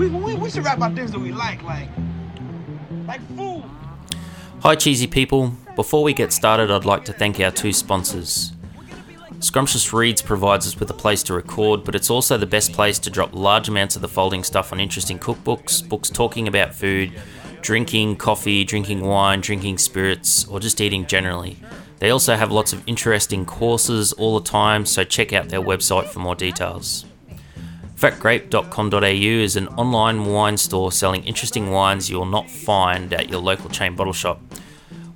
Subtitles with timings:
[0.00, 1.90] We, we, we should rap about things that we like, like,
[3.06, 3.62] like food.
[4.62, 5.52] Hi, cheesy people.
[5.76, 8.52] Before we get started, I'd like to thank our two sponsors.
[9.40, 12.98] Scrumptious Reads provides us with a place to record, but it's also the best place
[12.98, 17.12] to drop large amounts of the folding stuff on interesting cookbooks, books talking about food,
[17.60, 21.58] drinking coffee, drinking wine, drinking spirits, or just eating generally.
[21.98, 26.06] They also have lots of interesting courses all the time, so check out their website
[26.06, 27.04] for more details.
[28.00, 33.40] Fatgrape.com.au is an online wine store selling interesting wines you will not find at your
[33.40, 34.40] local chain bottle shop.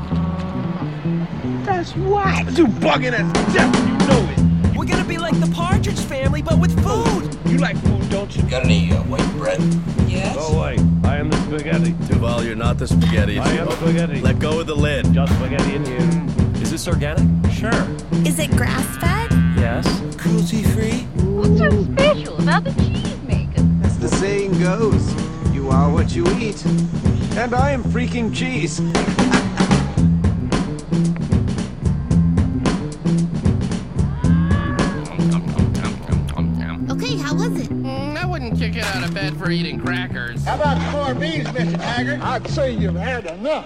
[1.63, 2.45] That's why.
[2.51, 4.77] You bugging as death, you know it.
[4.77, 7.35] We're gonna be like the Partridge Family, but with food.
[7.49, 8.43] You like food, don't you?
[8.43, 9.59] Got any uh, white bread?
[10.07, 10.35] Yes.
[10.35, 10.77] Go away.
[11.03, 11.91] I am the spaghetti.
[12.07, 13.39] Duval, you're not the spaghetti.
[13.39, 14.21] I am the spaghetti.
[14.21, 15.11] Let go of the lid.
[15.11, 16.61] Just spaghetti in here.
[16.61, 17.51] Is this organic?
[17.51, 17.87] Sure.
[18.23, 19.31] Is it grass fed?
[19.57, 19.87] Yes.
[20.17, 21.01] Cruelty free.
[21.25, 23.85] What's so special about the cheese cheesemaker?
[23.85, 25.13] As the saying goes,
[25.51, 26.63] you are what you eat.
[27.37, 28.79] And I am freaking cheese.
[38.51, 40.43] I wouldn't kick it out of bed for eating crackers.
[40.43, 41.77] How about corned beans, Mr.
[41.77, 42.19] Taggart?
[42.19, 43.65] I'd say you've had enough.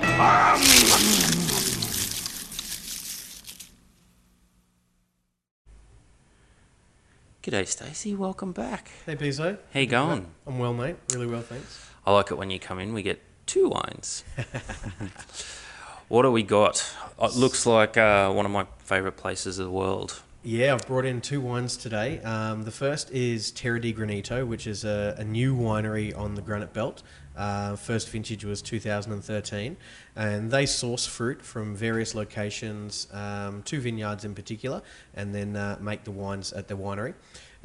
[7.42, 8.14] G'day, Stacey.
[8.14, 8.92] Welcome back.
[9.08, 9.58] Hey, Pizzo.
[9.74, 10.28] How you going?
[10.46, 10.98] I'm well, mate.
[11.12, 11.90] Really well, thanks.
[12.06, 12.94] I like it when you come in.
[12.94, 14.24] We get two wines.
[16.10, 16.94] what do we got?
[17.20, 20.22] It looks like uh, one of my favourite places of the world.
[20.48, 22.22] Yeah, I've brought in two wines today.
[22.22, 26.42] Um, the first is Terra di Granito, which is a, a new winery on the
[26.44, 27.02] Granite Belt.
[27.36, 29.76] Uh, first vintage was 2013,
[30.16, 34.84] and they source fruit from various locations, um, two vineyards in particular,
[35.16, 37.16] and then uh, make the wines at the winery.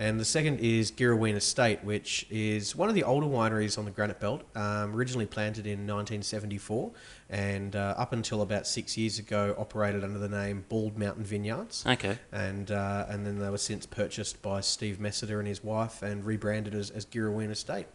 [0.00, 3.90] And the second is Girraween Estate, which is one of the older wineries on the
[3.90, 6.90] Granite Belt, um, originally planted in 1974,
[7.28, 11.84] and uh, up until about six years ago operated under the name Bald Mountain Vineyards
[11.86, 12.16] Okay.
[12.32, 16.24] and uh, and then they were since purchased by Steve Messiter and his wife and
[16.24, 17.86] rebranded as, as Girraween Estate.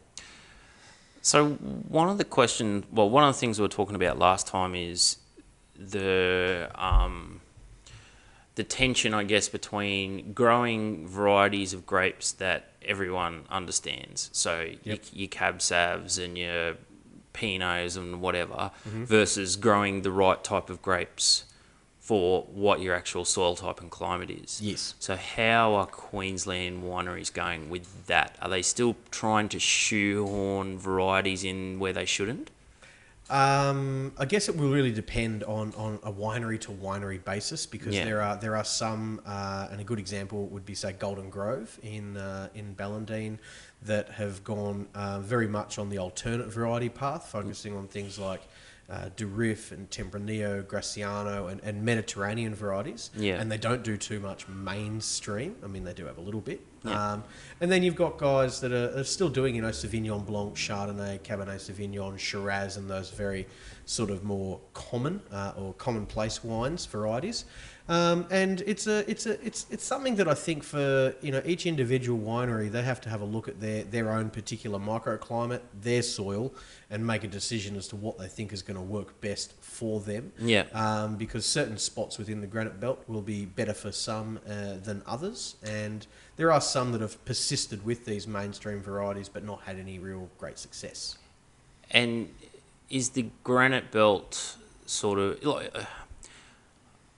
[1.24, 4.46] So one of the question, well, one of the things we were talking about last
[4.46, 5.18] time is
[5.76, 7.42] the um,
[8.56, 14.30] the tension, I guess, between growing varieties of grapes that everyone understands.
[14.34, 14.80] So Yep.
[14.84, 16.76] your, your Cab Savs and your
[17.34, 19.04] Pinots and whatever, Mm-hmm.
[19.06, 21.46] versus growing the right type of grapes
[22.00, 24.62] for what your actual soil type and climate is.
[24.62, 24.94] Yes.
[25.00, 28.38] So how are Queensland wineries going with that?
[28.42, 32.52] Are they still trying to shoehorn varieties in where they shouldn't?
[33.30, 37.96] Um, I guess it will really depend on, on a winery to winery basis because
[37.96, 38.06] Yeah.
[38.06, 41.80] there are there are some, uh, and a good example would be say Golden Grove
[41.82, 43.40] in uh, in Ballandean,
[43.82, 48.42] that have gone uh, very much on the alternate variety path, focusing on things like
[48.90, 53.10] uh, Durif and Tempranillo, Graciano, and, and Mediterranean varieties.
[53.16, 53.40] Yeah.
[53.42, 55.56] And they don't do too much mainstream.
[55.64, 56.62] I mean, they do have a little bit.
[56.86, 57.14] Yeah.
[57.14, 57.24] Um,
[57.62, 61.20] and then you've got guys that are, are still doing, you know, Sauvignon Blanc, Chardonnay,
[61.22, 63.48] Cabernet Sauvignon, Shiraz, and those very
[63.86, 67.46] sort of more common uh, or commonplace wines varieties.
[67.88, 71.42] Um, and it's a, it's a, it's, it's something that I think for you know
[71.46, 75.62] each individual winery they have to have a look at their their own particular microclimate,
[75.82, 76.52] their soil,
[76.90, 80.00] and make a decision as to what they think is going to work best for
[80.00, 80.64] them Yeah.
[80.74, 85.04] um, because certain spots within the granite belt will be better for some uh, than
[85.06, 86.08] others, and
[86.38, 90.30] there are some that have persisted with these mainstream varieties but not had any real
[90.38, 91.18] great success.
[91.92, 92.30] And
[92.90, 95.74] is the granite belt sort of like?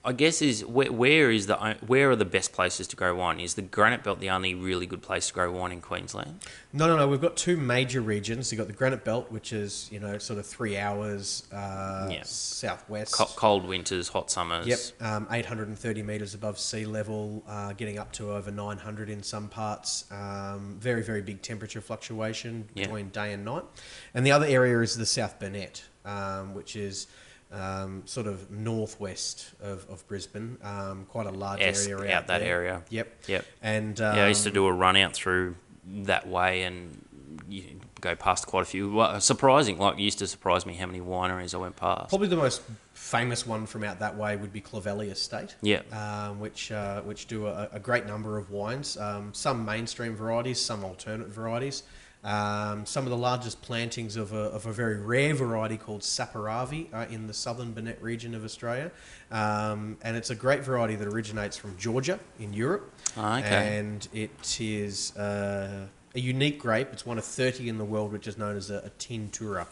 [0.05, 3.41] I guess is where, where is the where are the best places to grow wine?
[3.41, 6.39] Is the granite belt the only really good place to grow wine in Queensland?
[6.71, 7.07] No, no, no.
[7.09, 8.49] We've got two major regions.
[8.49, 12.21] You've got the granite belt, which is you know sort of three hours uh, Yeah.
[12.23, 13.15] southwest.
[13.15, 14.65] Co- cold winters, hot summers.
[14.65, 19.49] Yep, um, 830 metres above sea level, uh, getting up to over 900 in some
[19.49, 20.05] parts.
[20.09, 22.85] Um, very, very big temperature fluctuation Yeah.
[22.85, 23.65] between day and night.
[24.13, 27.07] And the other area is the South Burnett, um, which is
[27.51, 32.39] um, sort of northwest of, of Brisbane, um, quite a large Yes, area out that
[32.39, 32.49] there.
[32.49, 32.83] area.
[32.89, 33.23] Yep.
[33.27, 33.45] Yep.
[33.61, 35.55] And yeah, I used to um, do a run out through
[35.85, 37.01] that way and
[37.49, 37.63] you
[38.01, 38.91] go past quite a few.
[38.91, 42.09] Well, surprising, like, used to surprise me how many wineries I went past.
[42.09, 42.61] Probably the most
[42.93, 45.55] famous one from out that way would be Clovelly Estate.
[45.61, 45.81] Yeah.
[45.91, 48.97] Um, which uh, which do a, a great number of wines.
[48.97, 51.83] Um, some mainstream varieties, some alternate varieties.
[52.23, 56.93] Um, some of the largest plantings of a, of a very rare variety called Saperavi
[56.93, 58.91] are in the southern Burnett region of Australia.
[59.31, 62.91] Um, and it's a great variety that originates from Georgia in Europe.
[63.15, 63.77] Ah, okay.
[63.77, 66.89] And it is uh, a unique grape.
[66.91, 69.67] It's one of 30 in the world, which is known as a, a teinturier,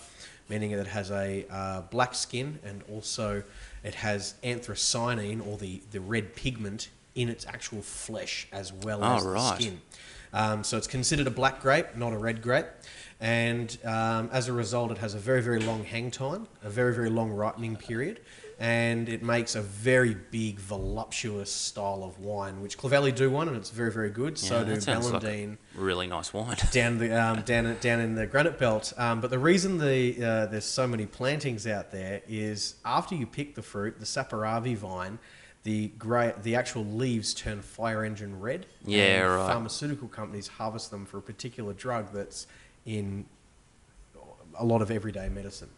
[0.48, 3.44] meaning that it has a uh, black skin and also
[3.84, 9.16] it has anthocyanin, or the, the red pigment, in its actual flesh as well Oh,
[9.16, 9.34] as right.
[9.58, 9.82] the skin.
[10.34, 12.68] Um, so it's considered a black grape, not a red grape.
[13.22, 16.94] And um, as a result, it has a very, very long hang time, a very,
[16.94, 18.20] very long ripening period,
[18.60, 23.56] and it makes a very big, voluptuous style of wine, which Clovelly do one, and
[23.56, 24.38] it's very, very good.
[24.38, 25.24] so Yeah, do that sounds like
[25.76, 26.58] really nice wine.
[26.72, 28.92] down the um, down down in the granite belt.
[28.98, 33.26] Um, but the reason the uh, there's so many plantings out there is after you
[33.26, 35.20] pick the fruit, the Saperavi vine,
[35.66, 38.68] the grey, the actual leaves turn fire engine red.
[38.86, 39.52] Yeah, and right.
[39.52, 42.46] Pharmaceutical companies harvest them for a particular drug that's
[42.86, 43.26] in
[44.58, 45.70] a lot of everyday medicine.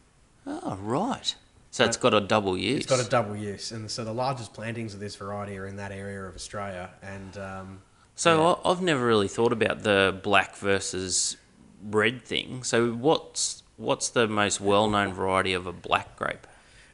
[0.46, 1.34] Oh, right.
[1.72, 2.84] So it's got a double use.
[2.84, 5.78] It's got a double use, and so the largest plantings of this variety are in
[5.78, 6.90] that area of Australia.
[7.02, 7.82] And um,
[8.16, 8.72] So yeah.
[8.72, 11.38] I've never really thought about the black versus
[11.84, 12.64] red thing.
[12.64, 16.48] So what's what's the most well-known variety of a black grape?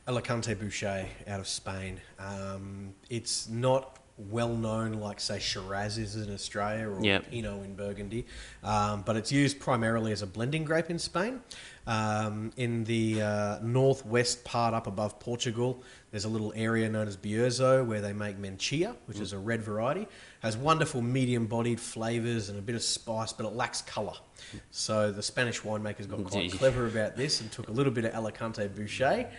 [0.07, 1.99] Alicante Bouschet out of Spain.
[2.19, 7.31] Um, it's not well known like, say, Shiraz is in Australia or Yep.
[7.31, 8.25] Pinot in Burgundy,
[8.63, 11.41] um, but it's used primarily as a blending grape in Spain.
[11.87, 17.17] Um, in the uh, northwest part up above Portugal, there's a little area known as
[17.17, 20.07] Bierzo where they make Mencia, which is a red variety.
[20.41, 24.13] Has wonderful medium bodied flavours and a bit of spice, but it lacks colour.
[24.71, 28.13] So the Spanish winemakers got quite clever about this and took a little bit of
[28.13, 29.31] Alicante Bouschet,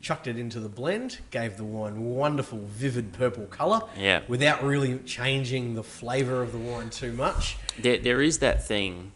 [0.00, 4.22] chucked it into the blend, gave the wine wonderful, vivid purple colour, Yeah.
[4.28, 7.56] without really changing the flavour of the wine too much.
[7.78, 9.12] There, there is that thing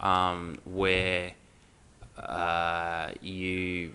[0.00, 1.32] um, where
[2.18, 3.92] uh, you,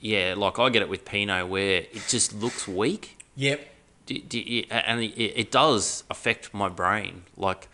[0.00, 3.18] yeah, like I get it with Pinot where it just looks weak.
[3.36, 3.68] Yep.
[4.06, 7.68] D- d- and it, it does affect my brain, like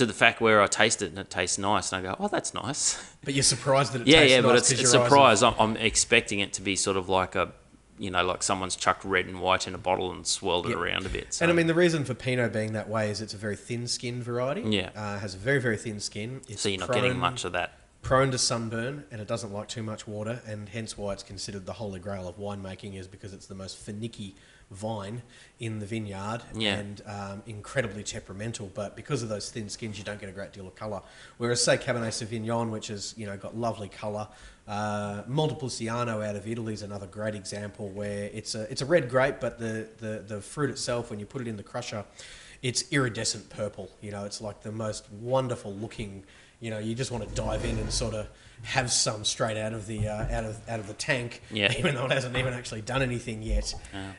[0.00, 2.28] to the fact where I taste it and it tastes nice, and I go, "Oh,
[2.28, 4.88] that's nice." But you're surprised that it yeah, tastes yeah, nice but it's it's your
[4.88, 5.42] eyes are- surprise.
[5.42, 7.52] I'm, I'm expecting it to be sort of like a,
[7.98, 11.04] you know, like someone's chucked red and white in a bottle and swirled it around
[11.04, 11.34] a bit.
[11.34, 11.44] So.
[11.44, 14.22] And I mean, the reason for Pinot being that way is it's a very thin-skinned
[14.24, 14.62] variety.
[14.62, 14.90] Yeah.
[14.96, 16.40] uh, has a very very thin skin.
[16.48, 17.74] It's so you're not getting much of that.
[18.00, 21.66] prone to sunburn and it doesn't like too much water and hence why it's considered
[21.66, 24.34] the holy grail of winemaking is because it's the most finicky
[24.70, 25.22] vine
[25.58, 26.76] in the vineyard Yeah.
[26.78, 30.52] and um, incredibly temperamental but because of those thin skins you don't get a great
[30.52, 31.02] deal of colour
[31.38, 34.28] whereas say Cabernet Sauvignon which has you know got lovely colour
[34.68, 39.08] uh, Montepulciano out of Italy is another great example where it's a it's a red
[39.10, 42.04] grape but the, the, the fruit itself when you put it in the crusher
[42.62, 46.24] it's iridescent purple you know it's like the most wonderful looking
[46.62, 48.28] you know, you just want to dive in and sort of
[48.62, 51.72] have some straight out of the uh, out of out of the tank, Yeah.
[51.78, 53.74] even though it hasn't even actually done anything yet.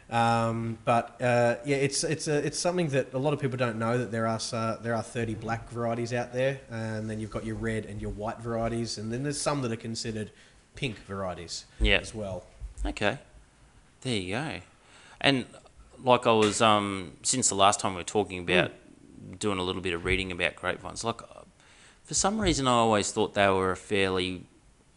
[0.10, 3.78] Um, but uh, yeah, it's it's a, it's something that a lot of people don't
[3.78, 7.30] know that there are uh, there are 30 black varieties out there, and then you've
[7.32, 10.32] got your red and your white varieties, and then there's some that are considered
[10.76, 11.98] pink varieties Yeah.
[12.00, 12.46] as well.
[12.86, 13.20] Okay,
[14.02, 14.60] there you go.
[15.20, 15.46] And
[16.04, 18.72] like I was, um, since the last time we were talking about
[19.38, 21.41] doing a little bit of reading about grapevines, like uh,
[22.04, 24.44] for some reason I always thought they were a fairly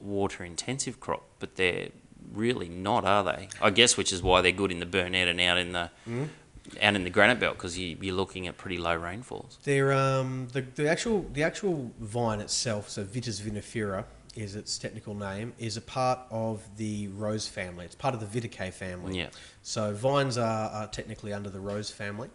[0.01, 1.89] water intensive crop, but they're
[2.33, 3.49] really not, are they?
[3.61, 5.91] I guess which is why they're good in the Burnett and out in the
[6.81, 9.59] out in the granite belt because you, you're looking at pretty low rainfalls.
[9.65, 15.15] They're um, the, the actual the actual vine itself, so Vitis vinifera is its technical
[15.15, 17.85] name, is a part of the rose family.
[17.85, 19.19] It's part of the Vitaceae family.
[19.19, 19.29] Yeah.
[19.63, 22.31] So vines are, are technically under the rose family,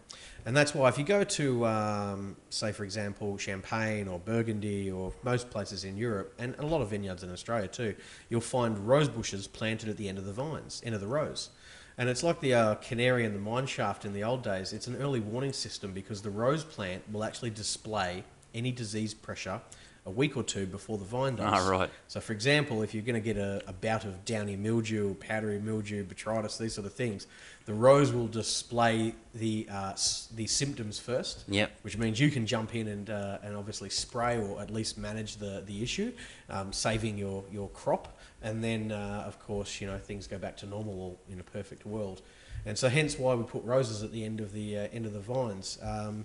[0.46, 5.12] and that's why if you go to um, say for example Champagne or Burgundy or
[5.22, 7.94] most places in Europe and a lot of vineyards in Australia too,
[8.28, 11.50] you'll find rose bushes planted at the end of the vines, end of the rose.
[11.98, 14.72] And it's like the uh, canary in the mine shaft in the old days.
[14.72, 19.60] It's an early warning system because the rose plant will actually display any disease pressure
[20.06, 21.62] a week or two before the vine dies.
[21.62, 21.90] Ah, right.
[22.08, 25.58] So, for example, if you're going to get a, a bout of downy mildew, powdery
[25.60, 27.26] mildew, botrytis, these sort of things,
[27.66, 31.44] the rose will display the uh, s- the symptoms first.
[31.48, 31.70] Yep.
[31.82, 35.36] Which means you can jump in and uh, and obviously spray or at least manage
[35.36, 36.12] the the issue,
[36.48, 38.16] um, saving your your crop.
[38.42, 41.84] And then, uh, of course, you know things go back to normal in a perfect
[41.84, 42.22] world.
[42.64, 45.12] And so, hence why we put roses at the end of the uh, end of
[45.12, 45.78] the vines.
[45.82, 46.24] Um,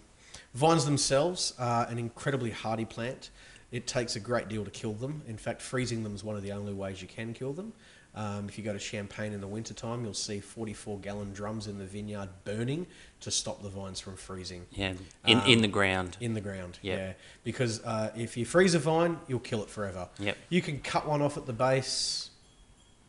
[0.53, 3.29] vines themselves are an incredibly hardy plant.
[3.75, 5.21] It takes a great deal to kill them.
[5.27, 7.73] In fact, freezing them is one of the only ways you can kill them.
[8.15, 11.77] Um, if you go to Champagne in the wintertime, you'll see 44 gallon drums in
[11.77, 12.87] the vineyard burning
[13.19, 14.65] to stop the vines from freezing.
[14.71, 14.93] Yeah,
[15.27, 16.15] in Um, in the ground.
[16.21, 16.97] In the ground, Yep.
[16.97, 17.13] yeah.
[17.43, 20.07] Because uh, if you freeze a vine, you'll kill it forever.
[20.19, 20.37] Yep.
[20.47, 22.29] You can cut one off at the base.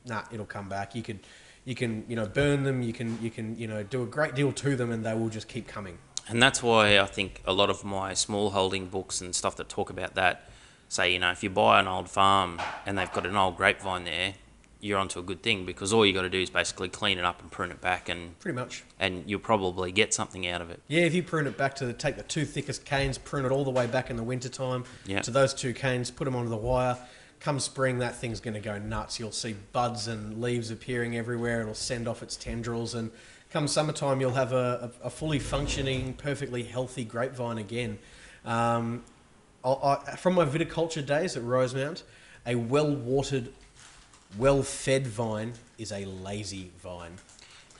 [0.04, 0.96] Nah, it'll come back.
[0.96, 1.20] You can,
[1.64, 2.82] you can, you know, burn them.
[2.82, 5.28] You can, you can, you know, do a great deal to them, and they will
[5.28, 5.98] just keep coming.
[6.28, 9.68] And that's why I think a lot of my small holding books and stuff that
[9.68, 10.50] talk about that
[10.88, 14.04] say, you know, if you buy an old farm and they've got an old grapevine
[14.04, 14.34] there,
[14.80, 17.24] you're onto a good thing because all you got to do is basically clean it
[17.24, 18.84] up and prune it back, and Pretty much.
[19.00, 20.80] and you'll probably get something out of it.
[20.86, 23.50] Yeah, if you prune it back to the, take the two thickest canes, prune it
[23.50, 25.22] all the way back in the wintertime Yeah.
[25.22, 26.96] to those two canes, put them onto the wire.
[27.40, 29.18] Come spring, that thing's going to go nuts.
[29.18, 31.60] You'll see buds and leaves appearing everywhere.
[31.62, 33.10] It'll send off its tendrils, and
[33.50, 37.98] come summertime, you'll have a, a, a fully functioning, perfectly healthy grapevine again.
[38.44, 39.04] Um,
[39.66, 42.04] I, I, from my viticulture days at Rosemount,
[42.46, 43.48] a well-watered,
[44.38, 47.12] well-fed vine is a lazy vine.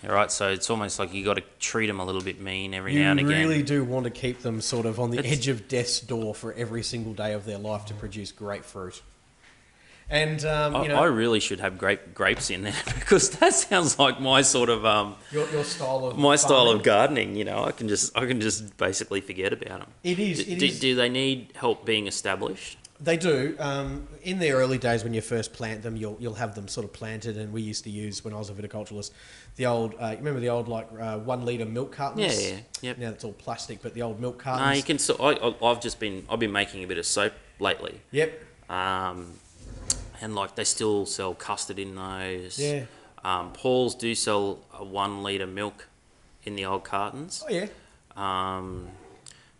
[0.05, 2.75] All right, so it's almost like you got to treat them a little bit mean
[2.75, 3.31] every You now and again.
[3.31, 6.01] You really do want to keep them sort of on the It's- edge of death's
[6.01, 9.01] door for every single day of their life to produce great fruit.
[10.09, 13.55] And um, I, you know, I really should have grape grapes in there because that
[13.55, 17.35] sounds like my sort of um, your, your style of my style of gardening.
[17.35, 19.89] You know, I can just I can just basically forget about them.
[20.05, 20.79] It is, Do, it do, is.
[20.81, 22.79] do they need help being established?
[22.99, 23.57] They do.
[23.59, 26.85] Um, in the early days, when you first plant them, you'll you'll have them sort
[26.85, 27.37] of planted.
[27.37, 29.11] And we used to use when I was a viticulturalist,
[29.57, 29.95] the old.
[30.01, 32.41] Uh, you remember the old like uh, one liter milk cartons?
[32.43, 32.99] Yeah, yeah, yep.
[32.99, 34.77] Now it's all plastic, but the old milk No, cartons.
[34.79, 34.99] you can.
[34.99, 38.01] So I- I've just been I've been making a bit of soap lately.
[38.13, 38.41] Yep.
[38.71, 39.33] Um,
[40.21, 42.59] and like they still sell custard in those.
[42.59, 42.85] Yeah.
[43.25, 45.89] Um, Paul's do sell a one liter milk
[46.45, 47.45] in the old cartons.
[47.47, 47.67] Oh yeah.
[48.17, 48.89] Um,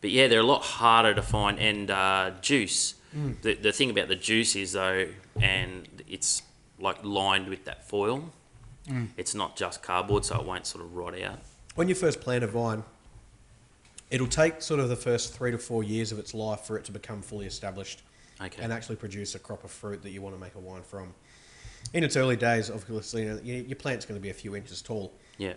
[0.01, 1.59] but yeah, they're a lot harder to find.
[1.59, 2.95] And uh, juice.
[3.17, 3.41] Mm.
[3.43, 5.09] The the thing about the juice is though,
[5.41, 6.43] and it's
[6.79, 8.31] like lined with that foil.
[8.89, 9.09] Mm.
[9.17, 11.39] It's not just cardboard, so it won't sort of rot out.
[11.75, 12.85] When you first plant a vine,
[14.11, 16.85] it'll take sort of the first three to four years of its life for it
[16.85, 18.03] to become fully established
[18.41, 18.63] Okay.
[18.63, 21.15] and actually produce a crop of fruit that you want to make a wine from.
[21.95, 24.83] In its early days, obviously, you know, your plant's going to be a few inches
[24.83, 25.55] tall, Yeah.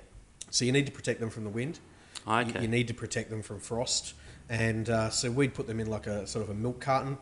[0.49, 1.79] so you need to protect them from the wind.
[2.27, 2.61] You- Okay.
[2.61, 4.13] You, need to protect them from frost,
[4.49, 7.17] and uh, so we'd put them in like a sort of a milk carton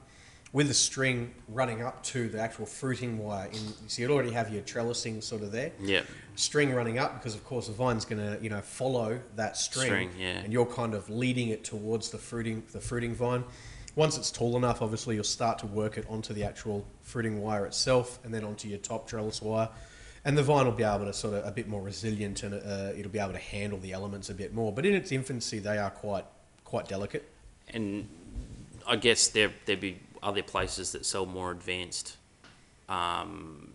[0.53, 3.47] with a string running up to the actual fruiting wire.
[3.47, 5.71] In, so you'd already have your trellising sort of there.
[5.81, 6.01] Yeah.
[6.35, 9.85] String running up because of course the vine's going to you know follow that string,
[9.87, 10.39] String, yeah.
[10.39, 13.43] and you're kind of leading it towards the fruiting the fruiting vine.
[13.97, 17.65] Once it's tall enough, obviously you'll start to work it onto the actual fruiting wire
[17.65, 19.67] itself, and then onto your top trellis wire.
[20.23, 22.93] And the vine will be able to sort of a bit more resilient, and uh,
[22.95, 24.71] it'll be able to handle the elements a bit more.
[24.71, 26.25] But in its infancy, they are quite
[26.63, 27.27] quite delicate.
[27.73, 28.07] And
[28.85, 32.17] I guess there there be other places that sell more advanced,
[32.89, 33.71] um,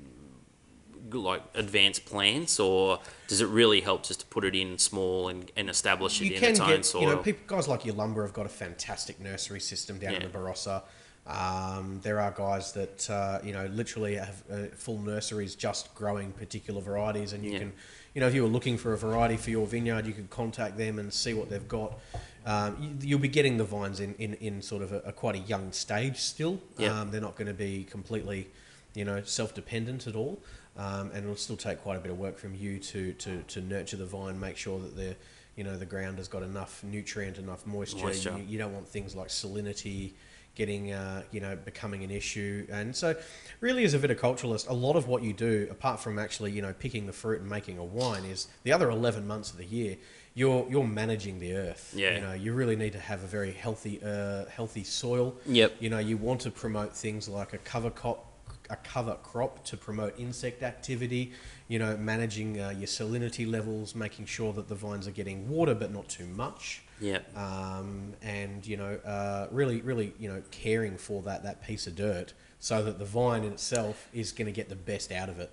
[1.21, 5.51] like advanced plants, or does it really help just to put it in small and,
[5.57, 7.03] and establish it you in can its own get, soil?
[7.03, 10.29] you know, people, guys like Yalumba have got a fantastic nursery system down in the
[10.39, 10.83] Barossa.
[11.25, 16.33] Um, there are guys that uh, you know literally have uh, full nurseries just growing
[16.33, 17.59] particular varieties, and you Yeah.
[17.61, 17.73] can,
[18.15, 20.77] you know, if you were looking for a variety for your vineyard, you could contact
[20.77, 21.99] them and see what they've got.
[22.45, 25.37] Um, you, you'll be getting the vines in, in, in sort of a, a quite
[25.37, 26.59] a young stage still.
[26.77, 27.01] Yeah.
[27.03, 28.49] Um, they're not going to be completely,
[28.95, 30.41] you know, self-dependent at all,
[30.77, 33.61] um, and it'll still take quite a bit of work from you to, to, to
[33.61, 35.15] nurture the vine, make sure that the,
[35.57, 38.05] you know, the ground has got enough nutrient, enough moisture.
[38.05, 38.35] Moisture.
[38.39, 40.13] You, you don't want things like salinity
[40.55, 42.67] getting, uh, you know, becoming an issue.
[42.71, 43.17] And so,
[43.61, 46.75] really, as a viticulturalist, a lot of what you do, apart from actually, you know,
[46.75, 49.97] picking the fruit and making a wine, is the other eleven months of the year.
[50.35, 51.93] You're, you're managing the earth.
[51.95, 52.15] Yeah.
[52.15, 55.37] You know, you really need to have a very healthy, uh, healthy soil.
[55.45, 55.77] Yep.
[55.81, 58.32] You know, you want to promote things like a cover crop,
[58.73, 61.33] a cover crop to promote insect activity.
[61.69, 65.75] You know, managing uh, your salinity levels, making sure that the vines are getting water
[65.75, 66.83] but not too much.
[67.01, 67.19] Yeah.
[67.37, 71.95] Um, and you know, uh, really, really, you know, caring for that that piece of
[71.95, 75.39] dirt so that the vine in itself is going to get the best out of
[75.39, 75.51] it.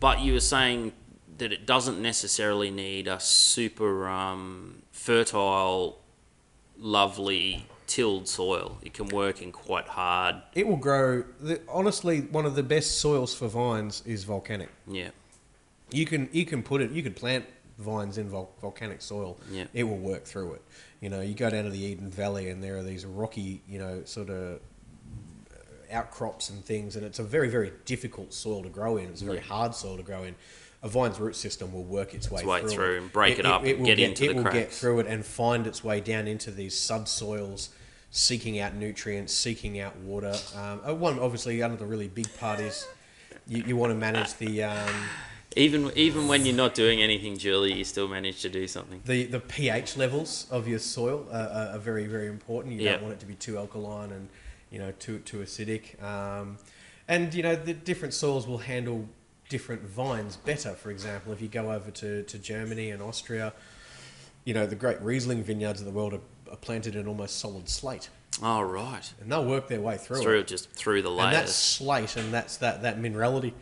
[0.00, 0.92] But you were saying
[1.38, 6.00] that it doesn't necessarily need a super um, fertile,
[6.78, 8.76] lovely tilled soil.
[8.82, 10.36] It can work in quite hard.
[10.52, 11.22] It will grow.
[11.40, 14.68] The, honestly, one of the best soils for vines is volcanic.
[14.88, 15.10] Yeah.
[15.92, 16.90] You can you can put it.
[16.90, 17.44] You could plant
[17.78, 19.38] vines in vol- volcanic soil.
[19.48, 19.66] Yeah.
[19.72, 20.62] It will work through it.
[21.00, 23.78] You know, you go down to the Eden Valley and there are these rocky, you
[23.78, 24.54] know, sort of
[25.52, 29.08] uh, outcrops and things, and it's a very very difficult soil to grow in.
[29.10, 29.44] It's a very Yeah.
[29.44, 30.34] hard soil to grow in.
[30.82, 33.64] A vine's root system will work its way, way through, through and break it up
[33.64, 36.26] and will get into it the will get through it and find its way down
[36.28, 37.70] into these subsoils
[38.14, 40.32] seeking out nutrients, seeking out water.
[40.56, 42.86] Um, uh, one, obviously, another really big part is
[43.48, 44.62] you, you want to manage the.
[44.62, 44.94] Um,
[45.56, 49.00] Even even when you're not doing anything, Julie, you still manage to do something.
[49.04, 52.74] the, the pH levels of your soil are, are, very very important.
[52.74, 52.92] You Yeah.
[52.92, 54.28] don't want it to be too alkaline and
[54.70, 56.00] you know too too acidic.
[56.02, 56.58] Um,
[57.08, 59.08] and you know the different soils will handle
[59.48, 60.72] different vines better.
[60.74, 63.52] For example, if you go over to, to Germany and Austria,
[64.44, 67.68] you know the great Riesling vineyards of the world are, are planted in almost solid
[67.68, 68.08] slate,
[68.42, 70.22] Oh right, and they'll work their way through, it.
[70.22, 70.46] through it.
[70.46, 71.34] just through the layers.
[71.36, 73.52] And that slate and that's that that minerality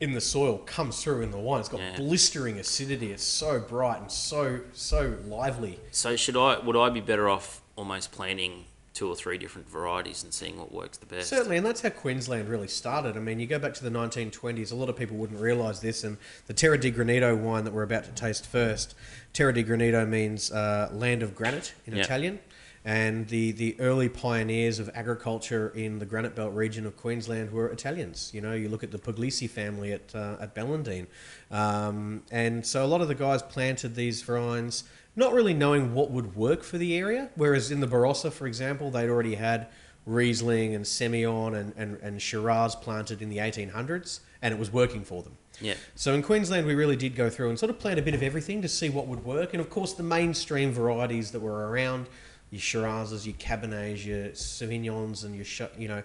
[0.00, 1.60] in the soil comes through in the wine.
[1.60, 1.96] It's got Yeah.
[1.96, 3.12] blistering acidity.
[3.12, 5.78] It's so bright and so so lively.
[5.90, 6.58] So should I?
[6.58, 8.64] Would I be better off almost planting
[9.00, 11.30] two or three different varieties and seeing what works the best?
[11.30, 13.16] Certainly, and that's how Queensland really started.
[13.16, 16.04] I mean, you go back to the 1920s, a lot of people wouldn't realise this,
[16.04, 18.94] and the Terra di Granito wine that we're about to taste first,
[19.32, 22.02] Terra di Granito means uh, land of granite in Yeah.
[22.02, 22.40] Italian,
[22.84, 27.68] and the, the early pioneers of agriculture in the Granite Belt region of Queensland were
[27.68, 28.30] Italians.
[28.34, 31.06] You know, you look at the Puglisi family at, uh, at Ballandean,
[31.50, 34.84] um, and so a lot of the guys planted these vines
[35.16, 37.30] not really knowing what would work for the area.
[37.34, 39.68] Whereas in the Barossa, for example, they'd already had
[40.06, 45.04] Riesling and Semillon and, and, and Shiraz planted in the 1800s, and it was working
[45.04, 45.36] for them.
[45.60, 45.74] Yeah.
[45.94, 48.22] So in Queensland, we really did go through and sort of plant a bit of
[48.22, 49.52] everything to see what would work.
[49.52, 52.06] And of course, the mainstream varieties that were around,
[52.50, 56.02] your Shirazes, your Cabernets, your Sauvignons, and your, you know,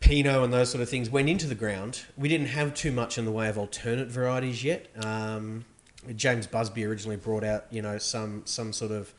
[0.00, 2.02] Pinot and those sort of things went into the ground.
[2.16, 4.88] We didn't have too much in the way of alternate varieties yet.
[4.96, 5.64] Um,
[6.16, 9.12] James Busby originally brought out, you know, some some sort of,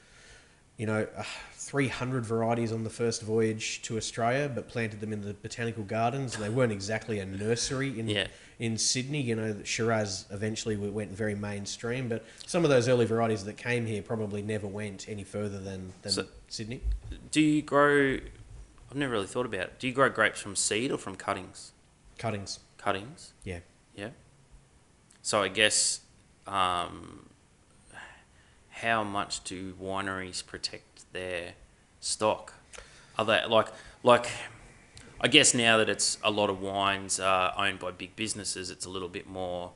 [0.78, 1.24] you know, uh,
[1.56, 6.36] 300 varieties on the first voyage to Australia, but planted them in the botanical gardens,
[6.36, 8.28] and they weren't exactly a nursery in Yeah.
[8.60, 9.22] in Sydney.
[9.22, 13.86] You know, Shiraz eventually went very mainstream, but some of those early varieties that came
[13.86, 16.82] here probably never went any further than, than So- Sydney.
[17.32, 18.20] Do you grow?
[18.92, 19.80] I've never really thought about it.
[19.80, 21.72] Do you grow grapes from seed or from cuttings?
[22.20, 23.34] Cuttings, Cuttings.
[23.44, 23.60] yeah.
[23.96, 24.10] Yeah.
[25.24, 26.02] So I guess,
[26.48, 27.30] um,
[28.70, 31.54] how much do wineries protect their
[32.00, 32.54] stock?
[33.18, 33.68] Are they like
[34.04, 34.28] like?
[35.22, 38.86] I guess now that it's a lot of wines are owned by big businesses, it's
[38.86, 39.72] a little bit more.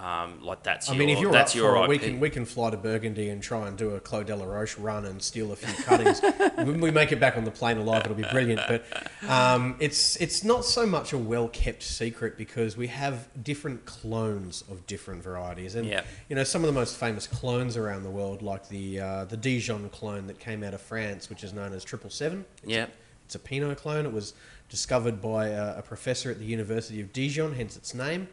[0.00, 1.98] Um, like that's your I your, mean, if you're that's up your for it, we
[1.98, 4.78] can we can fly to Burgundy and try and do a Clos de la Roche
[4.78, 6.20] run and steal a few cuttings.
[6.56, 8.62] when we make it back on the plane alive, it'll be brilliant.
[8.66, 8.84] But
[9.28, 14.64] um, it's it's not so much a well kept secret because we have different clones
[14.70, 16.02] of different varieties, and Yeah.
[16.30, 19.36] you know some of the most famous clones around the world, like the uh, the
[19.36, 22.46] Dijon clone that came out of France, which is known as Triple Seven.
[22.64, 22.86] yeah.
[23.26, 24.06] It's a Pinot clone.
[24.06, 24.34] It was
[24.68, 28.26] discovered by a, a professor at the University of Dijon, hence its name,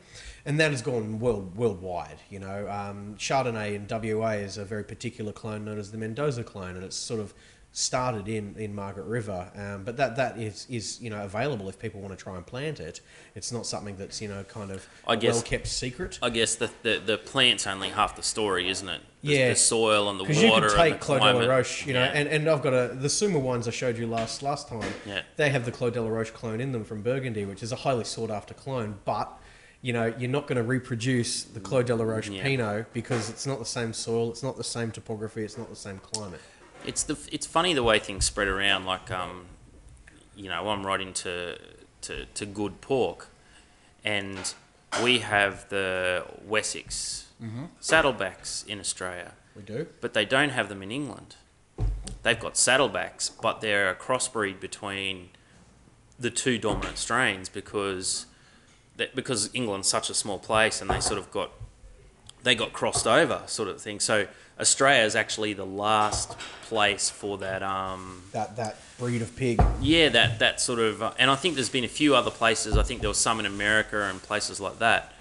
[0.48, 2.18] and that has gone world worldwide.
[2.32, 3.86] You know, um, Chardonnay in
[4.18, 7.34] WA is a very particular clone known as the Mendoza clone, and it's sort of
[7.74, 11.78] started in, in Margaret River, um, but that that is is you know available if
[11.78, 13.02] people want to try and plant it.
[13.36, 16.18] It's not something that's you know kind of I guess- well kept secret.
[16.24, 19.02] I guess the, the the plant's only half the story, isn't it?
[19.22, 19.50] The, Yeah.
[19.50, 20.34] the soil and the water.
[20.34, 21.46] Because you can take Clos de la.
[21.46, 22.12] Roche, you know, Yeah.
[22.14, 24.90] and, and I've got a the Suma ones I showed you last last time.
[25.06, 25.22] Yeah.
[25.36, 27.76] They have the Clos de la Roche clone in them from Burgundy, which is a
[27.78, 29.30] highly sought after clone, but
[29.82, 32.44] you know, you're not going to reproduce the Clos de la Roche Yeah.
[32.44, 35.76] Pinot because it's not the same soil, it's not the same topography, it's not the
[35.76, 36.42] same climate.
[36.86, 38.86] It's the it's funny the way things spread around.
[38.86, 39.46] Like um,
[40.36, 41.58] you know, I'm right into
[42.02, 43.28] to, to good pork,
[44.04, 44.54] and
[45.04, 47.26] we have the Wessex
[47.82, 49.88] saddlebacks in Australia, We do.
[50.02, 51.36] but they don't have them in England.
[52.24, 55.30] They've got saddlebacks, but they're a crossbreed between
[56.20, 58.26] the two dominant strains because
[58.98, 61.52] that because England's such a small place and they sort of got
[62.44, 64.00] they got crossed over sort of thing.
[64.00, 64.28] So
[64.60, 67.62] Australia is actually the last place for that.
[67.64, 69.62] Um, That that breed of pig.
[69.82, 72.78] yeah, that that sort of, uh, and I think there's been a few other places.
[72.78, 75.14] I think there was some in America and places like that.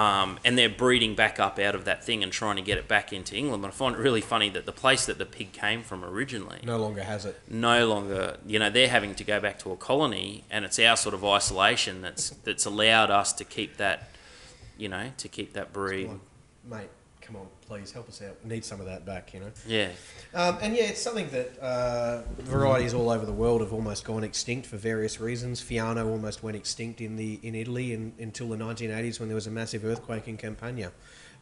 [0.00, 2.88] Um, and they're breeding back up out of that thing and trying to get it
[2.88, 3.60] back into England.
[3.62, 6.60] But I find it really funny that the place that the pig came from originally
[6.64, 7.38] No longer has it.
[7.50, 10.96] no longer, you know, they're having to go back to a colony, and it's our
[10.96, 14.08] sort of isolation that's that's allowed us to keep that,
[14.78, 16.08] you know, to keep that breed.
[16.08, 16.18] Like,
[16.80, 16.90] mate,
[17.70, 18.36] please help us out.
[18.42, 19.52] We need some of that back, you know.
[19.64, 19.90] Yeah,
[20.34, 24.24] Um, and yeah, it's something that uh, varieties all over the world have almost gone
[24.24, 25.62] extinct for various reasons.
[25.62, 29.46] Fiano almost went extinct in the in Italy in, until the 1980s when there was
[29.46, 30.90] a massive earthquake in Campania.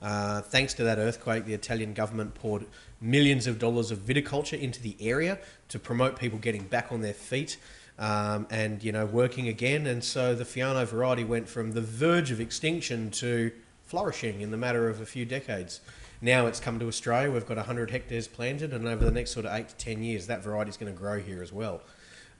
[0.02, 2.66] Uh, thanks to that earthquake, the Italian government poured
[3.00, 5.38] millions of dollars of viticulture into the area
[5.70, 7.56] to promote people getting back on their feet
[7.98, 9.86] um, and you know working again.
[9.86, 13.50] And so the Fiano variety went from the verge of extinction to
[13.86, 15.80] flourishing in the matter of a few decades.
[16.20, 17.30] Now it's come to Australia.
[17.30, 20.26] We've got 100 hectares planted, and over the next sort of eight to 10 years,
[20.26, 21.80] that variety is going to grow here as well.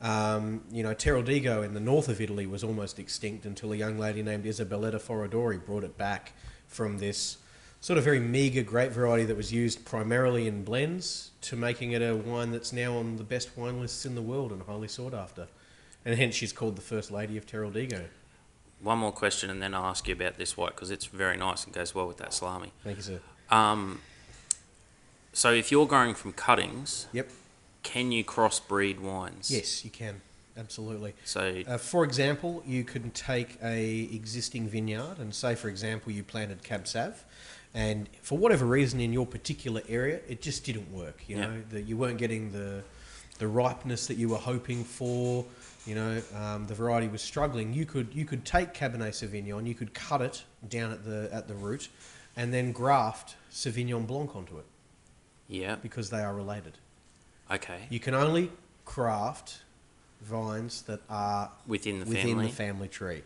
[0.00, 3.98] Um, you know, Teroldego in the north of Italy was almost extinct until a young
[3.98, 6.32] lady named Elisabetta Foradori brought it back
[6.66, 7.38] from this
[7.80, 12.02] sort of very meagre grape variety that was used primarily in blends to making it
[12.02, 15.14] a wine that's now on the best wine lists in the world and highly sought
[15.14, 15.46] after.
[16.04, 18.06] And hence she's called the first lady of Teroldego.
[18.80, 21.64] One more question, and then I'll ask you about this white because it's very nice
[21.64, 22.72] and goes well with that salami.
[22.84, 23.20] Thank you, sir.
[23.50, 24.00] Um,
[25.32, 27.30] so if you're growing from cuttings, Yep.
[27.82, 29.50] can you crossbreed wines?
[29.50, 30.20] Yes, you can.
[30.56, 31.14] Absolutely.
[31.24, 36.24] So Uh, for example, you can take a existing vineyard and say, for example, you
[36.24, 37.24] planted Cab Sav,
[37.74, 41.22] and for whatever reason in your particular area, it just didn't work.
[41.28, 41.46] You Yeah.
[41.46, 42.82] know, that you weren't getting the
[43.38, 45.44] the ripeness that you were hoping for.
[45.86, 47.72] You know, um, the variety was struggling.
[47.72, 51.46] You could you could take Cabernet Sauvignon, you could cut it down at the at
[51.46, 51.88] the root,
[52.36, 54.66] and then graft Sauvignon Blanc onto it
[55.48, 56.74] yeah, because they are related.
[57.50, 58.50] okay, You can only
[58.84, 59.60] craft
[60.22, 62.46] vines that are within the within family.
[62.46, 63.22] the family tree.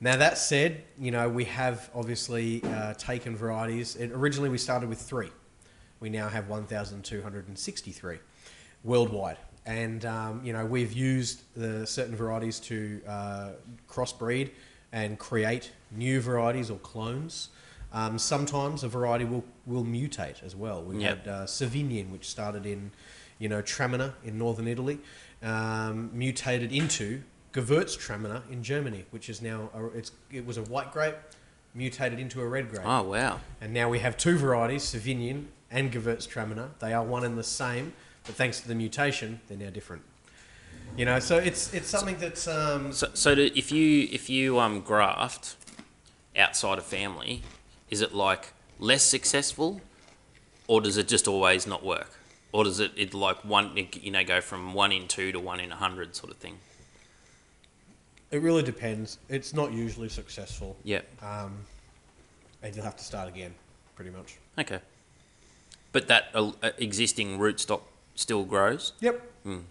[0.00, 3.96] Now that said, you know we have obviously uh, taken varieties.
[3.96, 5.30] It, originally, we started with three.
[6.00, 8.18] We now have 1,263
[8.84, 13.48] worldwide, and um, you know we've used the certain varieties to uh,
[13.88, 14.50] crossbreed
[14.92, 17.50] and create new varieties or clones.
[17.92, 20.82] Um, sometimes a variety will, will mutate as well.
[20.82, 21.24] We Yep.
[21.24, 22.92] had uh, Sauvignon, which started in,
[23.38, 25.00] you know, Traminer in northern Italy,
[25.42, 27.22] um, mutated into
[27.52, 31.16] Gewürztraminer in Germany, which is now a, it's it was a white grape,
[31.74, 35.90] mutated into a red grape, Oh wow, and now we have two varieties, Sauvignon and
[35.92, 36.68] Gewürztraminer.
[36.78, 37.92] They are one and the same,
[38.24, 40.02] but thanks to the mutation, they're now different.
[40.96, 44.80] You know, so it's it's something that's um, so so if you if you um
[44.80, 45.56] graft
[46.36, 47.42] outside of family,
[47.90, 49.80] is it like less successful,
[50.66, 52.18] or does it just always not work,
[52.52, 55.60] or does it it like one you know go from one in two to one
[55.60, 56.58] in a hundred sort of thing?
[58.30, 59.18] it really depends.
[59.28, 60.76] It's not usually successful.
[60.84, 61.00] Yeah.
[61.20, 61.58] Um,
[62.62, 63.54] and you'll have to start again,
[63.96, 64.38] pretty much.
[64.58, 64.80] Okay.
[65.92, 67.82] But that uh, existing rootstock
[68.14, 68.92] still grows.
[69.00, 69.20] Yep.
[69.46, 69.62] Mm.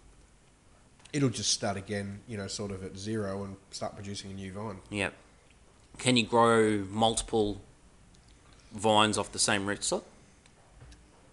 [1.12, 4.52] It'll just start again, you know, sort of at zero and start producing a new
[4.52, 4.78] vine.
[4.90, 5.10] Yeah.
[5.98, 7.60] Can you grow multiple
[8.72, 10.02] vines off the same rootstock?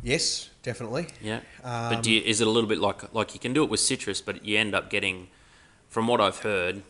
[0.04, 1.08] Yes, definitely.
[1.22, 1.42] Yeah.
[1.64, 3.80] Um, but you, is it a little bit like like you can do it with
[3.80, 5.28] citrus, but you end up getting,
[5.90, 6.84] from what I've heard,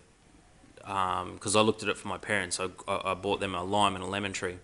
[0.77, 4.03] because I looked at it for my parents, I, I bought them a lime and
[4.03, 4.57] a lemon tree,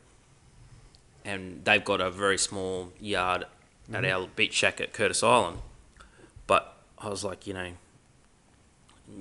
[1.25, 3.45] and they've got a very small yard
[3.93, 4.11] at Mhm.
[4.13, 5.59] our beach shack at Curtis Island,
[6.47, 7.71] but I was like, you know,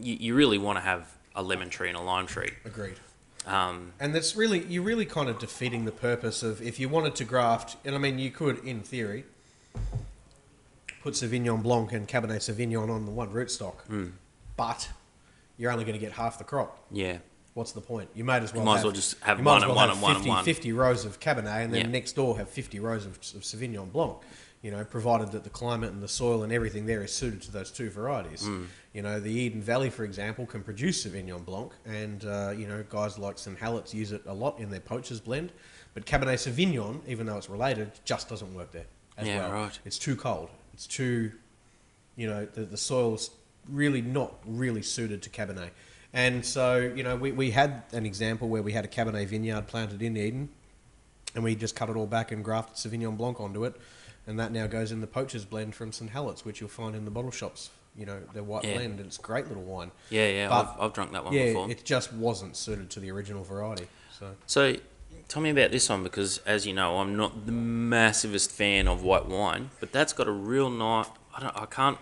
[0.00, 2.52] you, you really want to have a lemon tree and a lime tree.
[2.64, 2.98] Agreed.
[3.46, 7.14] Um, And that's really you're really kind of defeating the purpose of if you wanted
[7.16, 9.24] to graft, and I mean you could in theory
[11.02, 14.12] put Sauvignon Blanc and Cabernet Sauvignon on the one rootstock, Mm.
[14.56, 14.88] but
[15.58, 16.78] you're only going to get half the crop.
[16.90, 17.18] yeah.
[17.54, 18.08] What's the point?
[18.14, 19.88] You might as You well might as well just have one as and well one
[19.88, 20.44] have and one and 50, one.
[20.46, 21.86] 50 rows of Cabernet, and then Yeah.
[21.88, 24.16] next door have 50 rows of, of Sauvignon Blanc.
[24.62, 27.50] You know, provided that the climate and the soil and everything there is suited to
[27.50, 28.44] those two varieties.
[28.44, 28.66] Mm.
[28.94, 32.84] You know, the Eden Valley, for example, can produce Sauvignon Blanc, and uh, you know,
[32.88, 35.50] guys like St Halletts use it a lot in their poachers blend.
[35.94, 38.86] But Cabernet Sauvignon, even though it's related, just doesn't work there
[39.18, 39.52] as Yeah, well.
[39.52, 39.78] right.
[39.84, 40.48] It's too cold.
[40.72, 41.32] It's too
[42.16, 43.30] you know, the, the soil's
[43.68, 45.70] really not really suited to Cabernet.
[46.12, 49.66] And so, you know, we, we had an example where we had a Cabernet vineyard
[49.66, 50.50] planted in Eden,
[51.34, 53.74] and we just cut it all back and grafted Sauvignon Blanc onto it,
[54.26, 57.04] and that now goes in the poacher's blend from St Halletts, which you'll find in
[57.04, 57.70] the bottle shops.
[57.94, 58.74] You know, their white Yeah.
[58.74, 59.90] blend, and it's a great little wine.
[60.08, 61.70] Yeah, yeah, But, I've, I've drunk that one yeah, before.
[61.70, 63.86] it just wasn't suited to the original variety.
[64.18, 64.76] So So,
[65.28, 69.02] tell me about this one because, as you know, I'm not the massivest fan of
[69.02, 71.06] white wine, but that's got a real nice.
[71.36, 71.56] I don't.
[71.56, 71.98] I can't.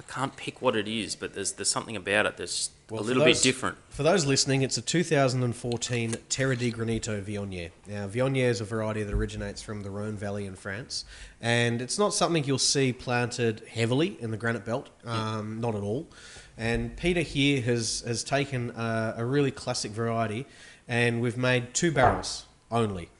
[0.00, 3.04] I can't pick what it is, but there's there's something about it that's Well, a
[3.04, 3.76] little those- bit different.
[3.90, 7.70] For those listening, it's a 2014 Terra di Granito Viognier.
[7.86, 11.04] Now, Viognier is a variety that originates from the Rhone Valley in France,
[11.40, 15.82] and it's not something you'll see planted heavily in the granite belt, um, not at
[15.82, 16.08] all.
[16.56, 20.46] And Peter here has, has taken a, a really classic variety,
[20.88, 23.10] and we've made two barrels only.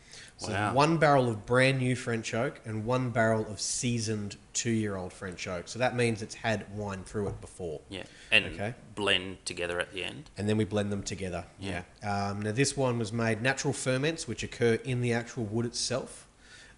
[0.40, 0.72] So Wow.
[0.72, 5.68] one barrel of brand new French oak and one barrel of seasoned two-year-old French oak.
[5.68, 7.82] So that means it's had wine through it before.
[7.90, 8.74] Yeah, and Okay.
[8.94, 10.30] blend together at the end.
[10.38, 11.44] and then we blend them together.
[11.58, 11.82] Yeah.
[12.02, 16.26] Um, now this one was made natural ferments, which occur in the actual wood itself,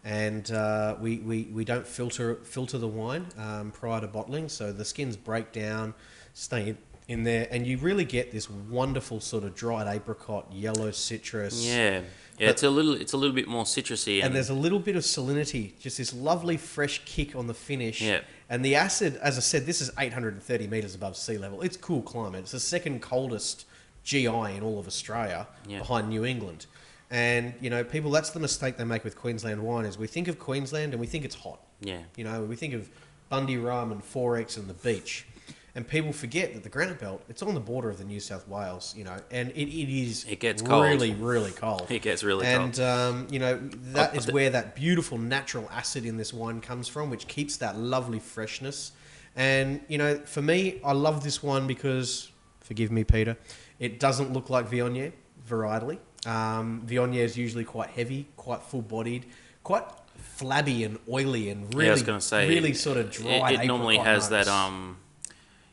[0.05, 4.73] and uh, we, we, we don't filter filter the wine um, prior to bottling, so
[4.73, 5.95] the skins break down,
[6.35, 10.91] stay in, in there, and you really get this wonderful sort of dried apricot, yellow
[10.91, 11.65] citrus.
[11.65, 12.01] Yeah.
[12.39, 14.79] Yeah, it's a little it's a little bit more citrusy and and, there's a little
[14.79, 18.01] bit of salinity, just this lovely fresh kick on the finish.
[18.01, 18.21] Yeah.
[18.49, 21.63] And the acid, as I said, this is 830 meters above sea level.
[21.63, 22.41] It's cool climate.
[22.43, 23.65] It's the second coldest
[24.05, 25.79] GI in all of Australia, Yeah.
[25.79, 26.67] behind New England.
[27.11, 30.29] And you know, people, that's the mistake they make with Queensland wine is we think
[30.29, 31.61] of Queensland and we think it's hot.
[31.81, 32.01] yeah.
[32.17, 32.89] You know, we think of
[33.29, 35.27] Bundy Rum and XXXX and the beach.
[35.75, 38.47] And people forget that the Granite Belt, it's on the border of the New South
[38.47, 40.85] Wales, you know, and it, it is It gets cold.
[40.85, 41.87] really, really cold.
[41.91, 42.79] It gets really cold.
[42.79, 43.59] and, um, you know,
[43.95, 47.27] that Oh, is the- where that beautiful natural acid in this wine comes from, which
[47.27, 48.93] keeps that lovely freshness.
[49.35, 52.31] And, you know, for me, I love this one because,
[52.61, 53.39] forgive me, Peter,
[53.79, 55.13] it doesn't look like Viognier
[55.49, 55.99] varietally.
[56.27, 59.25] Um, Viognier is usually quite heavy, quite full bodied,
[59.63, 59.85] quite
[60.19, 63.53] flabby and oily and really, yeah, I was say really it- sort of dry.
[63.53, 64.99] It, it normally has that um,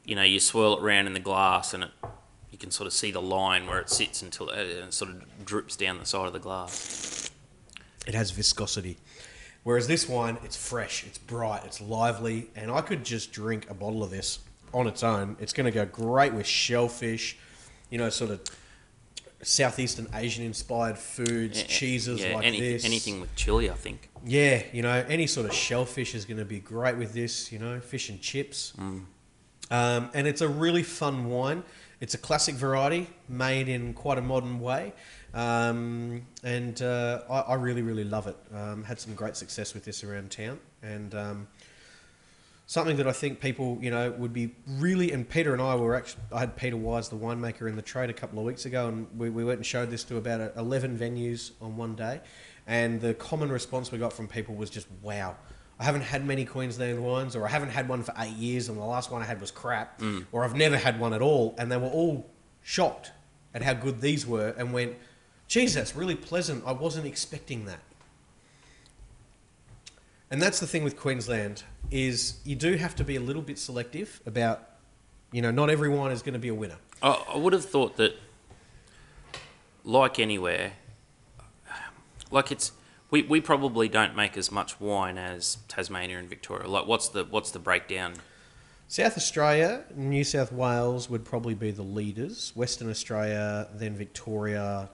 [0.05, 1.91] you know, you swirl it around in the glass and it
[2.51, 5.45] you can sort of see the line where it sits until it, it sort of
[5.45, 7.29] drips down the side of the glass.
[8.07, 8.97] It has viscosity.
[9.63, 13.73] Whereas this wine, it's fresh, it's bright, it's lively, and I could just drink a
[13.73, 14.39] bottle of this
[14.73, 15.37] on its own.
[15.39, 17.37] It's going to go great with shellfish,
[17.89, 18.41] you know, sort of
[19.41, 22.83] Southeastern Asian inspired foods, Yeah, cheeses yeah, like any- this.
[22.85, 24.09] anything with chili, I think.
[24.25, 27.59] Yeah, you know, any sort of shellfish is going to be great with this, you
[27.59, 28.73] know, fish and chips.
[28.77, 29.03] Mm.
[29.71, 31.63] Um, and it's a really fun wine.
[31.99, 34.93] It's a classic variety made in quite a modern way.
[35.33, 38.37] Um, and uh, I, I really, really love it.
[38.53, 40.59] Um, had some great success with this around town.
[40.81, 41.47] And um,
[42.69, 45.11] something that I think people, you know, would be really.
[45.11, 46.21] And Peter and I were actually.
[46.31, 49.07] I had Peter Wise, the winemaker, in the trade a couple of weeks ago, and
[49.17, 52.21] we, we went and showed this to about uh, eleven venues on one day.
[52.67, 55.35] And the common response we got from people was just, "Wow."
[55.79, 58.77] I haven't had many Queensland wines, or I haven't had one for eight years, and
[58.77, 60.25] the last one I had was crap, mm.
[60.33, 62.29] or I've never had one at all, and they were all
[62.61, 63.11] shocked
[63.53, 64.97] at how good these were, and went,
[65.47, 66.63] "Geez, that's really pleasant.
[66.65, 67.79] I wasn't expecting that."
[70.29, 73.57] And that's the thing with Queensland is you do have to be a little bit
[73.57, 74.69] selective about,
[75.31, 76.77] you know, not every wine is going to be a winner.
[77.01, 78.15] I, I would have thought that,
[79.83, 80.73] like anywhere,
[82.29, 82.73] like it's
[83.11, 86.67] we, we probably don't make as much wine as Tasmania and Victoria.
[86.67, 88.13] Like, what's the what's the breakdown?
[88.87, 92.51] South Australia, New South Wales would probably be the leaders.
[92.55, 94.89] Western Australia, then Victoria,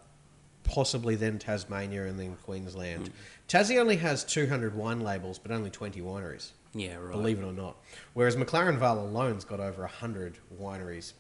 [0.64, 3.08] possibly then Tasmania, and then Queensland.
[3.08, 3.14] Hmm.
[3.48, 6.52] Tassie only has 200 wine labels, but only 20 wineries.
[6.74, 7.12] Yeah, right.
[7.14, 7.78] Believe it or not.
[8.14, 11.14] Whereas McLaren Vale alone's got over 100 wineries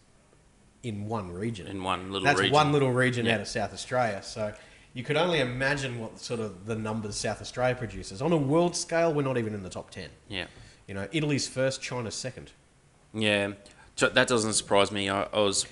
[0.84, 1.68] in one region.
[1.68, 2.54] In one little That's region.
[2.54, 3.36] one little region Yeah.
[3.36, 4.22] out of South Australia.
[4.22, 4.54] So
[4.96, 8.22] you could only imagine what sort of the numbers South Australia produces.
[8.22, 10.10] On a world scale, we're not even in the top 10.
[10.30, 10.46] Yeah.
[10.88, 12.52] You know, Italy's first, China's second.
[13.14, 13.52] Yeah,
[13.98, 15.10] that doesn't surprise me.
[15.10, 15.66] I, I was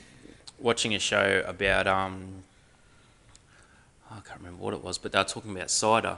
[0.59, 2.43] watching a show about um,
[4.11, 6.17] I can't remember what it was, but they were talking about cider,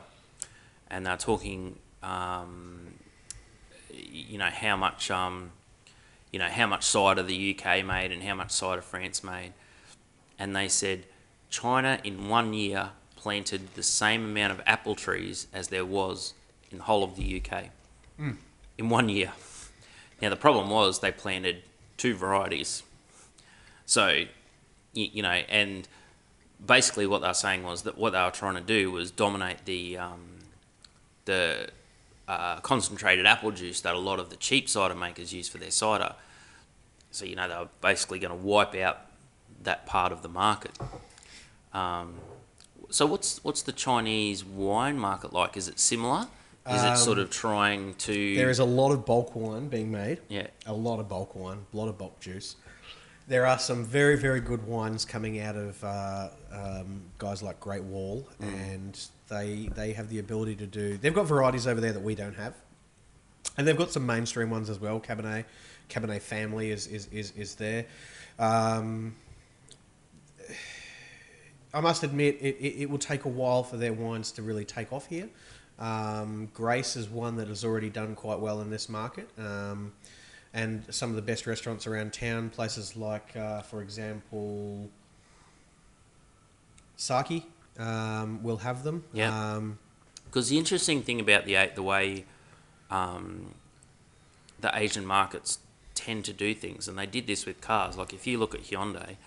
[0.89, 2.93] and they're talking, um,
[3.91, 5.51] you know, how much um,
[6.31, 9.53] you know how much cider the UK made and how much cider France made,
[10.37, 11.05] and they said
[11.49, 16.33] China in one year planted the same amount of apple trees as there was
[16.71, 17.69] in the whole of the UK
[18.19, 18.37] Mm.
[18.77, 19.33] in one year.
[20.21, 21.63] Now the problem was they planted
[21.97, 22.83] two varieties,
[23.85, 24.07] so
[24.93, 25.87] you, you know, and
[26.65, 29.65] basically what they were saying was that what they were trying to do was dominate
[29.65, 30.19] the um,
[31.25, 31.67] the
[32.27, 35.71] uh, concentrated apple juice that a lot of the cheap cider makers use for their
[35.71, 36.15] cider.
[37.11, 38.99] So you know they were basically going to wipe out
[39.63, 40.71] that part of the market.
[41.75, 42.15] Um,
[42.89, 45.57] so what's what's the Chinese wine market like?
[45.57, 46.27] Is it similar?
[46.67, 48.35] Is it sort Um, of trying to?
[48.35, 50.19] There is a lot of bulk wine being made.
[50.29, 50.47] Yeah.
[50.65, 52.55] A lot of bulk wine, a lot of bulk juice.
[53.27, 57.83] There are some very, very good wines coming out of uh, um, guys like Great
[57.83, 60.97] Wall, and they they have the ability to do.
[60.97, 62.53] They've got varieties over there that we don't have,
[63.57, 64.99] and they've got some mainstream ones as well.
[64.99, 65.45] Cabernet,
[65.89, 67.85] Cabernet family is is is, is there.
[68.39, 69.15] Um,
[71.75, 74.63] I must admit, it, it, it will take a while for their wines to really
[74.63, 75.27] take off here.
[75.77, 79.27] Um, Grace is one that has already done quite well in this market.
[79.37, 79.91] Um,
[80.53, 84.89] and some of the best restaurants around town, places like, uh, for example,
[86.95, 87.45] Saki,
[87.77, 89.03] um, will have them.
[89.11, 89.55] Yeah.
[89.55, 89.77] Um,
[90.27, 92.23] Because the interesting thing about the the way
[92.89, 93.53] um,
[94.61, 95.59] the Asian markets
[95.93, 97.97] tend to do things, and they did this with cars.
[97.97, 99.17] Like if you look at Hyundai,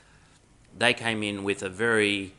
[0.79, 2.33] they came in with a very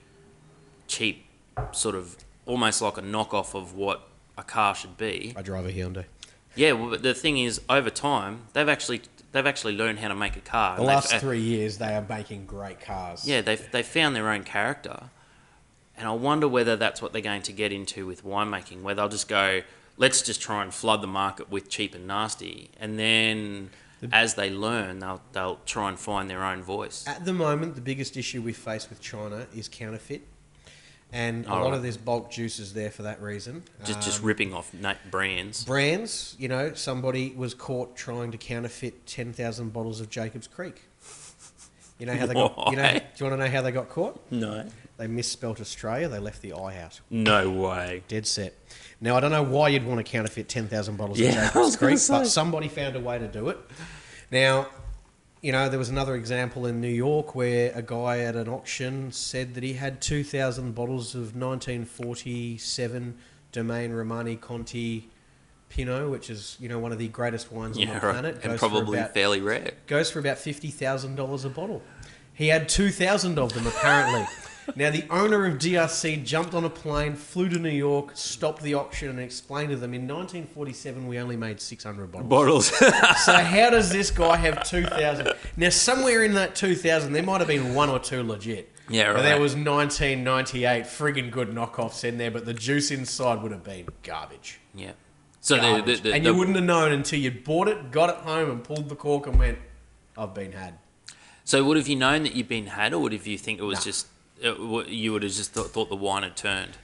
[0.89, 1.25] cheap,
[1.71, 4.01] sort of almost like a knockoff of what
[4.37, 5.33] a car should be.
[5.37, 6.05] I drive a Hyundai.
[6.55, 10.15] Yeah, well, but the thing is, over time, they've actually they've actually learned how to
[10.15, 10.75] make a car.
[10.75, 13.25] The they've- last three years, they are making great cars.
[13.25, 15.09] Yeah, they they found their own character,
[15.95, 19.09] And I wonder whether that's what they're going to get into with winemaking, where they'll
[19.09, 19.61] just go,
[19.97, 22.71] let's just try and flood the market with cheap and nasty.
[22.79, 23.69] And then
[24.13, 27.05] as they learn, they'll, they'll try and find their own voice.
[27.05, 30.21] At the moment, the biggest issue we face with China is counterfeit,
[31.11, 31.73] and a All lot right.
[31.77, 33.63] of this bulk juice is there for that reason.
[33.85, 35.63] Just, just Um, ripping off na- brands.
[35.65, 36.35] brands.
[36.39, 40.81] You know, somebody was caught trying to counterfeit ten thousand bottles of Jacobs Creek.
[41.97, 42.69] You know how they got?
[42.71, 42.83] You know?
[42.83, 42.93] Why?
[42.99, 44.31] Do you want to know how they got caught?
[44.31, 44.65] No.
[44.97, 46.07] They misspelt Australia.
[46.07, 46.99] They left the I out.
[47.09, 48.03] No way.
[48.07, 48.53] Dead set.
[49.01, 51.41] Now I don't know why you'd want to counterfeit ten thousand bottles Yeah, of I
[51.47, 52.13] Jacobs was gonna Creek, say.
[52.19, 53.57] but somebody found a way to do it.
[54.31, 54.67] Now,
[55.41, 59.11] you know, there was another example in New York where a guy at an auction
[59.11, 63.17] said that he had two thousand bottles of nineteen forty seven
[63.51, 65.09] Domaine Romanée-Conti
[65.69, 68.13] Pinot, which is you know one of the greatest wines on Yeah, the right.
[68.13, 69.71] planet, And goes probably about- fairly rare.
[69.87, 71.81] goes for about fifty thousand dollars a bottle.
[72.33, 74.25] He had two thousand of them apparently.
[74.75, 78.73] Now the owner of DRC jumped on a plane, flew to New York, stopped the
[78.73, 82.29] auction, and explained to them in 1947 we only made 600 bottles.
[82.29, 82.65] Bottles.
[83.25, 85.33] so how does this guy have two thousand?
[85.57, 88.71] Now somewhere in that two thousand there might have been one or two legit.
[88.91, 93.51] Yeah, But there was 1998 friggin' good knockoffs in there, but the juice inside would
[93.51, 94.59] have been garbage.
[94.73, 94.93] yeah.
[95.41, 98.17] So the, the, the, and you wouldn't have known until you bought it, got it
[98.17, 99.57] home, and pulled the cork and went,
[100.17, 100.79] "I've been had."
[101.45, 103.63] So would have you known that you'd been had, or would have you think it
[103.63, 103.83] was Nah.
[103.85, 104.07] just
[104.41, 106.77] it, you would have just thought, thought the wine had turned?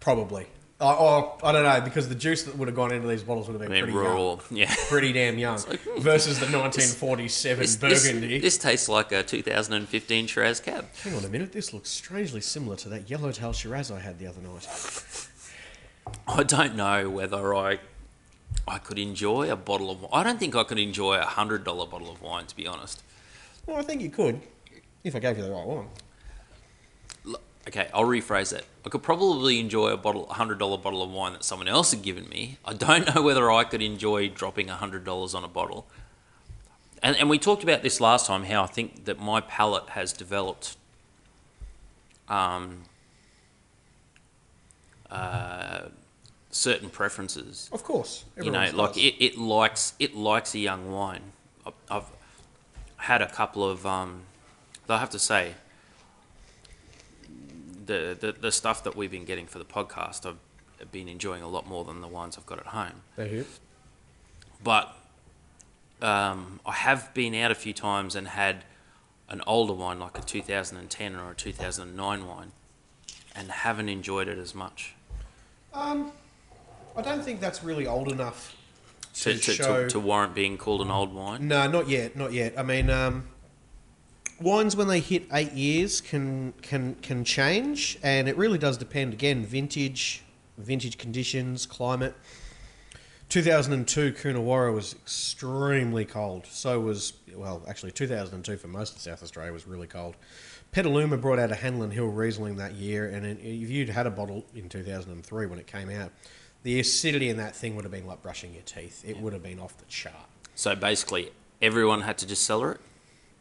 [0.00, 0.46] Probably.
[0.78, 3.48] I, or, I don't know because the juice that would have gone into these bottles
[3.48, 4.14] would have I been mean, pretty raw.
[4.28, 4.74] young, Yeah.
[4.88, 6.00] pretty damn young, hmm.
[6.00, 8.38] versus the 1947 This, this, Burgundy.
[8.40, 10.84] this tastes like a 2015 Shiraz Cab.
[11.02, 14.26] Hang on a minute, this looks strangely similar to that Yellowtail Shiraz I had the
[14.26, 14.68] other night.
[16.28, 17.78] I don't know whether I
[18.68, 20.06] I could enjoy a bottle of.
[20.12, 23.02] I don't think I could enjoy a hundred dollar bottle of wine, to be honest.
[23.66, 24.40] Well, I think you could
[25.04, 25.86] if I gave you the right one.
[27.68, 28.64] Okay, I'll rephrase that.
[28.84, 31.90] I could probably enjoy a bottle, a hundred dollar bottle of wine that someone else
[31.90, 32.58] had given me.
[32.64, 35.86] I don't know whether I could enjoy dropping a hundred dollars on a bottle.
[37.02, 38.44] And and we talked about this last time.
[38.44, 40.76] How I think that my palate has developed.
[42.28, 42.82] Um.
[45.10, 45.82] Uh,
[46.56, 47.68] certain preferences.
[47.72, 48.96] Of course, you know, like does.
[48.96, 51.32] it, it likes it likes a young wine.
[51.64, 52.10] I've, I've
[52.96, 53.86] had a couple of.
[53.86, 54.22] Um,
[54.88, 55.54] I have to say,
[57.86, 61.48] the, the the stuff that we've been getting for the podcast, I've been enjoying a
[61.48, 63.02] lot more than the wines I've got at home.
[63.16, 63.46] They hit.
[64.62, 64.94] But
[66.02, 68.64] um, I have been out a few times and had
[69.28, 72.52] an older wine, like a 2010 or a 2009 wine,
[73.34, 74.94] and haven't enjoyed it as much.
[75.74, 76.12] Um,
[76.96, 78.56] I don't think that's really old enough
[79.14, 79.82] To, to, to, show.
[79.84, 81.48] to, to warrant being called an old wine.
[81.48, 82.58] No, not yet, not yet.
[82.58, 83.28] I mean, um,
[84.40, 89.12] wines when they hit eight years can can can change, and it really does depend.
[89.12, 90.22] Again, vintage,
[90.58, 92.14] vintage conditions, climate.
[93.28, 96.46] 2002 Coonawarra was extremely cold.
[96.46, 100.16] So was well, actually 2002 for most of South Australia was really cold.
[100.70, 104.44] Petaluma brought out a Hanlin Hill Riesling that year, and if you'd had a bottle
[104.54, 106.12] in 2003 when it came out,
[106.62, 109.02] the acidity in that thing would have been like brushing your teeth.
[109.06, 110.14] It would have been off the chart.
[110.54, 111.30] So basically,
[111.62, 112.80] everyone had to just cellar it.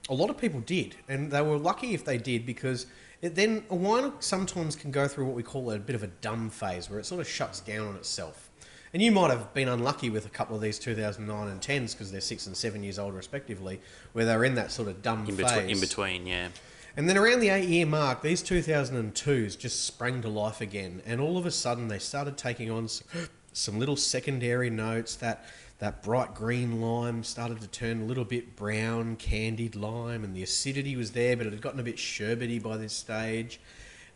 [0.10, 2.86] A lot of people did, and they were lucky if they did because
[3.22, 6.08] it then a wine sometimes can go through what we call a bit of a
[6.08, 8.52] dumb phase where it sort of shuts down on itself.
[8.94, 12.12] And you might have been unlucky with a couple of these 2009 and 10s because
[12.12, 13.82] they're six and seven years old respectively,
[14.14, 15.52] where they're in that sort of dumb In phase.
[15.52, 16.48] between, in between, yeah.
[16.96, 21.02] And then around the eight year mark, these 2002s just sprang to life again.
[21.06, 22.88] And all of a sudden, they started taking on
[23.54, 25.16] some little secondary notes.
[25.16, 25.46] That,
[25.80, 30.24] that bright green lime started to turn a little bit brown, candied lime.
[30.24, 33.60] And the acidity was there, but it had gotten a bit sherbety by this stage.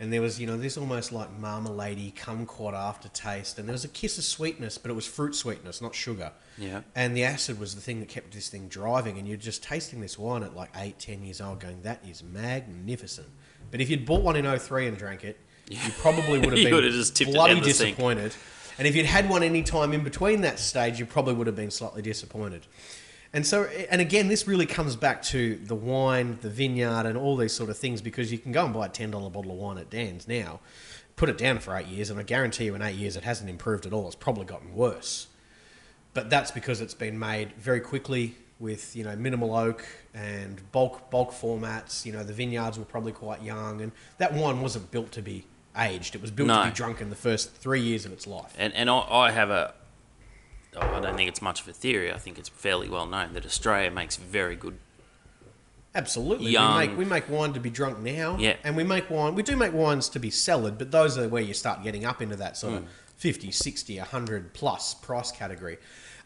[0.01, 3.59] And there was, you know, this almost like marmalade kumquat aftertaste.
[3.59, 6.31] And there was a kiss of sweetness, but it was fruit sweetness, not sugar.
[6.57, 6.81] Yeah.
[6.95, 9.17] And the acid was the thing that kept this thing driving.
[9.17, 12.23] And you're just tasting this wine at like eight, ten years old, going, that is
[12.23, 13.27] magnificent.
[13.71, 15.37] But if you'd bought one in 03 and drank it,
[15.69, 17.99] you probably would have been would've just tipped it bloody the sink.
[18.79, 21.55] And if you'd had one any time in between that stage, you probably would have
[21.55, 22.65] been slightly disappointed.
[23.31, 27.37] And so, and again, this really comes back to the wine, the vineyard, and all
[27.37, 29.77] these sort of things because you can go and buy a $10 bottle of wine
[29.77, 30.61] at Dan's now,
[31.15, 33.49] put it down for eight years, and I guarantee you in eight years it hasn't
[33.49, 34.07] improved at all.
[34.07, 35.27] It's probably gotten worse
[36.13, 41.09] but that's because it's been made very quickly with you know minimal oak and bulk
[41.09, 42.05] bulk formats.
[42.05, 45.45] You know the vineyards were probably quite young, and that wine wasn't built to be
[45.79, 46.15] aged.
[46.15, 46.63] It was built No.
[46.63, 48.53] to be drunk in the first three years of its life.
[48.57, 49.73] And and I, I have a.
[50.75, 52.11] oh, I don't think it's much of a theory.
[52.11, 54.77] I think it's fairly well known that Australia makes very good
[55.95, 56.51] Absolutely.
[56.51, 56.77] young.
[56.77, 58.37] We make we make wine to be drunk now.
[58.39, 58.55] Yeah.
[58.63, 61.41] And we make wine we do make wines to be cellared, but those are where
[61.41, 62.55] you start getting up into that Hmm.
[62.55, 62.83] sort of
[63.17, 65.77] 50, 60, 100 plus price category.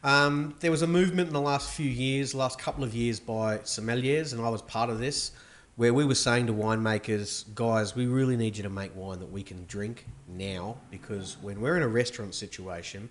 [0.03, 3.59] Um, there was a movement in the last few years, last couple of years by
[3.59, 5.31] sommeliers, and I was part of this,
[5.75, 9.31] where we were saying to winemakers, guys, we really need you to make wine that
[9.31, 13.09] we can drink now because when we're in a restaurant situation,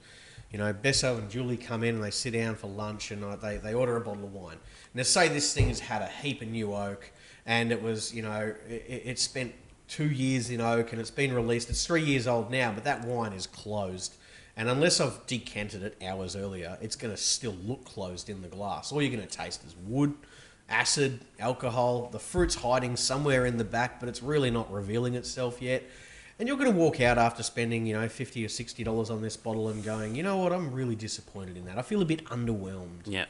[0.52, 3.36] you know, Besso and Julie come in and they sit down for lunch and uh,
[3.36, 4.58] they, they order a bottle of wine.
[4.94, 7.10] Now, say this thing has had a heap of new oak
[7.46, 9.54] and it was, you know, it, it spent
[9.88, 11.68] two years in oak and it's been released.
[11.68, 14.14] It's three years old now, but that wine is closed.
[14.56, 18.48] And unless I've decanted it hours earlier, it's going to still look closed in the
[18.48, 18.92] glass.
[18.92, 20.14] All you're going to taste is wood,
[20.72, 22.08] acid, alcohol.
[22.10, 25.84] The fruit's hiding somewhere in the back, but it's really not revealing itself yet.
[26.38, 29.22] And you're going to walk out after spending, you know, fifty or sixty dollars on
[29.22, 31.78] this bottle and going, you know what, I'm really disappointed in that.
[31.78, 33.26] I feel a bit underwhelmed Yeah.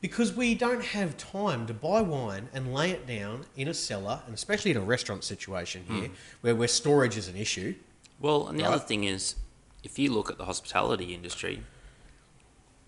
[0.00, 4.22] because we don't have time to buy wine and lay it down in a cellar,
[4.26, 6.14] and especially in a restaurant situation here, hmm.
[6.40, 7.74] where where storage is an issue.
[8.18, 9.36] Well, and the other thing is,
[9.84, 11.62] if you look at the hospitality industry,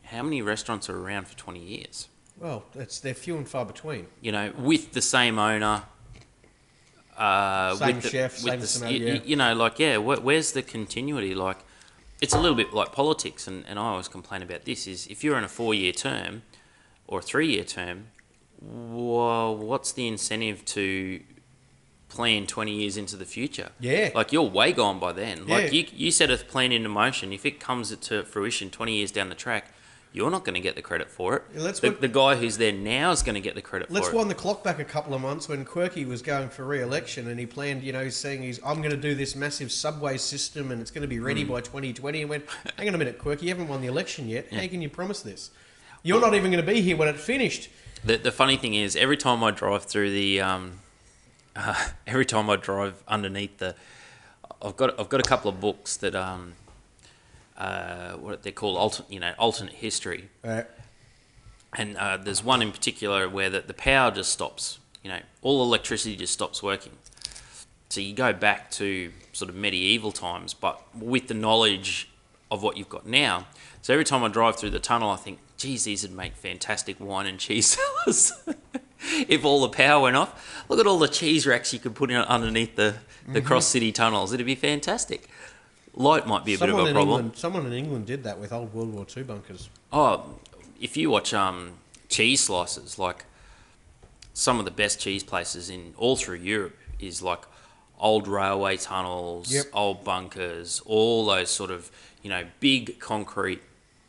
[0.05, 2.09] how many restaurants are around for 20 years?
[2.41, 4.07] Well, it's they're few and far between.
[4.21, 5.83] You know, with the same owner.
[7.17, 9.15] Uh, Same with the, chef, with same the, sommelier.
[9.17, 11.35] you, you know, like yeah, wh- where's the continuity?
[11.35, 11.59] Like,
[12.23, 15.23] it's a little bit like politics, and, and I always complain about this: is if
[15.23, 16.43] you're in a four-year term
[17.07, 18.07] or a three-year term,
[18.63, 21.21] well, what's the incentive to
[22.09, 23.71] plan 20 years into the future?
[23.81, 24.11] Yeah.
[24.15, 25.45] Like you're way gone by then.
[25.47, 25.55] Yeah.
[25.57, 27.35] Like you, you set a plan into motion.
[27.35, 29.73] If it comes to fruition 20 years down the track,
[30.13, 31.45] you're not going to get the credit for it.
[31.55, 33.91] Yeah, let's the, put- the guy who's there now is going to get the credit
[33.91, 34.19] Let's for it.
[34.19, 37.39] wind the clock back a couple of months when Quirky was going for re-election, and
[37.39, 40.73] he planned, you know, he's saying he's I'm going to do this massive subway system,
[40.73, 42.23] and it's going to be ready by 2020.
[42.23, 42.45] And went,
[42.77, 44.53] hang on a minute, Quirky, you haven't won the election yet.
[44.53, 45.51] How can you promise this?
[46.03, 47.69] You're not even going to be here when it's finished.
[48.05, 50.81] The, the funny thing is, every time I drive through the, um,
[51.55, 53.77] uh, every time I drive underneath the,
[54.63, 56.55] I've got I've got a couple of books that um,
[57.61, 60.63] uh, what they call alternate you know, alternate history, Uh,
[61.77, 64.79] and uh, there's one in particular where the, the power just stops.
[65.05, 66.93] You know, all electricity just stops working.
[67.91, 72.09] So you go back to sort of medieval times, but with the knowledge
[72.51, 73.47] of what you've got now.
[73.83, 76.99] So every time I drive through the tunnel, I think, geez, these would make fantastic
[76.99, 78.33] wine and cheese cellars.
[79.29, 82.11] if all the power went off, look at all the cheese racks you could put
[82.11, 82.97] in underneath the,
[83.29, 84.33] the cross city tunnels.
[84.33, 85.29] It'd be fantastic.
[85.95, 87.19] Light might be a bit of someone a in problem.
[87.21, 89.69] England, someone in England did that with old World War II bunkers.
[89.93, 90.39] Oh,
[90.81, 91.73] if you watch um,
[92.09, 93.25] cheese slices, like
[94.33, 97.41] some of the best cheese places in all through Europe is like
[97.99, 99.67] old railway tunnels, Yep.
[99.73, 101.91] old bunkers, all those sort of
[102.23, 103.61] you know big concrete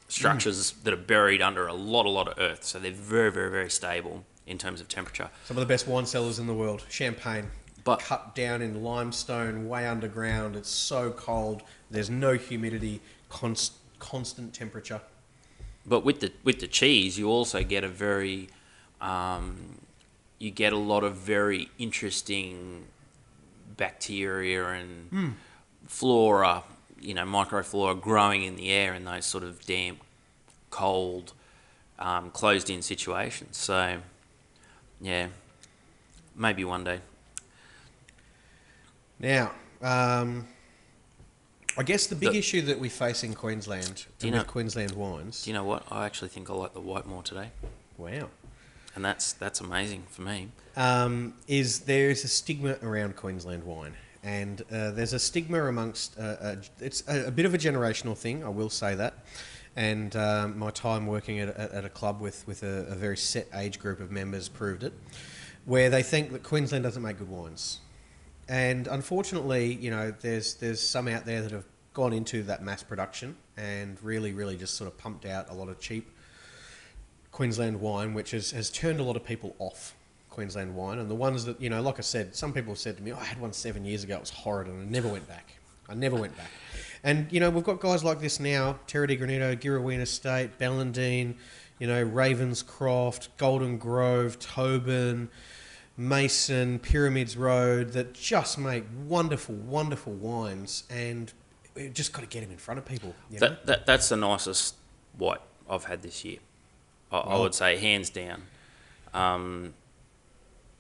[0.08, 2.64] structures that are buried under a lot, a lot of earth.
[2.64, 5.30] So they're very, very, very stable in terms of temperature.
[5.46, 6.84] Some of the best wine cellars in the world.
[6.90, 7.50] Champagne.
[7.84, 10.56] But- cut down in limestone, way underground.
[10.56, 11.64] It's so cold.
[11.90, 13.02] There's no humidity.
[13.30, 15.02] Const, constant temperature.
[15.86, 18.50] But with the with the cheese, you also get a very,
[19.00, 19.80] um,
[20.38, 22.86] you get a lot of very interesting
[23.78, 25.36] bacteria and
[25.88, 26.64] flora,
[27.00, 30.02] you know, microflora growing in the air in those sort of damp,
[30.70, 31.34] cold,
[31.98, 33.58] um, closed-in situations.
[33.58, 34.02] So,
[35.00, 35.28] yeah,
[36.36, 37.00] maybe one day.
[39.22, 39.52] Now,
[39.82, 40.48] um,
[41.78, 44.46] I guess the big The- issue that we face in Queensland Do you with know-
[44.52, 45.44] Queensland wines.
[45.44, 45.86] Do you know what?
[45.92, 47.52] I actually think I like the white more today,
[47.98, 48.30] wow.
[48.96, 50.50] and that's that's amazing for me.
[50.76, 53.94] um, is there is a stigma around Queensland wine,
[54.24, 56.18] and uh, there's a stigma amongst.
[56.20, 59.14] Uh, uh, it's a, a bit of a generational thing, I will say that.
[59.78, 63.16] And um, my time working at, at, at a club with with a, a very
[63.18, 64.92] set age group of members proved it,
[65.66, 67.80] where they think that Queensland doesn't make good wines,
[68.52, 72.84] and unfortunately, you know, there's there's some out there that have gone into that mass
[72.84, 76.12] production and really, really just sort of pumped out a lot of cheap
[77.32, 79.96] Queensland wine, which has, has turned a lot of people off
[80.30, 81.00] Queensland wine.
[81.00, 83.14] And the ones that, you know, like I said, some people have said to me,
[83.14, 85.54] oh, I had one seven years ago, it was horrid, and I never went back.
[85.88, 86.52] I never went back.
[87.06, 91.36] And, you know, we've got guys like this now Terra di Granito, Girraween Estate, Ballandean,
[91.80, 95.30] you know, Ravenscroft, Golden Grove, Tobin,
[95.98, 100.84] Mason, Pyramids Road that just make wonderful, wonderful wines.
[100.90, 101.32] And
[101.76, 103.16] we've just got to get them in front of people.
[103.32, 104.76] That, that that's the nicest
[105.18, 106.40] white I've had this year.
[107.12, 108.44] I, I would say hands down.
[109.14, 109.74] Um,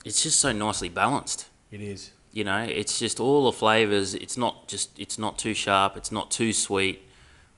[0.05, 1.47] it's just so nicely balanced.
[1.71, 2.11] It is.
[2.31, 4.15] You know, it's just all the flavors.
[4.15, 5.97] It's not just it's not too sharp.
[5.97, 7.07] It's not too sweet.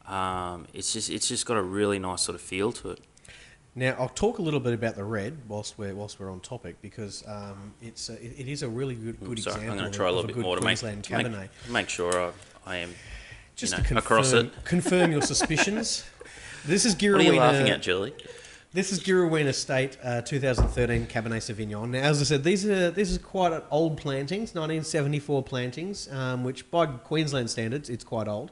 [0.07, 2.99] Um, it's just it's just got a really nice sort of feel to it.
[3.75, 6.75] Now I'll talk a little bit about the red whilst we're whilst we're on topic
[6.81, 9.71] because um, it's a, it, it is a really good good Sorry, example.
[9.71, 11.49] I'm going of- to try a little bit good more to make, to make, Cabernet.
[11.69, 12.31] make sure
[12.65, 12.93] I, I am
[13.55, 14.51] Just you to confirm, across it.
[14.63, 16.05] confirm your suspicions.
[16.65, 18.13] This is What are you laughing at, Julie?
[18.73, 21.89] This is Girraween Estate, uh, 2013 Cabernet Sauvignon.
[21.89, 26.69] Now, as I said, these are this is quite old plantings, 1974 plantings, um, which
[26.71, 28.51] by Queensland standards, it's quite old.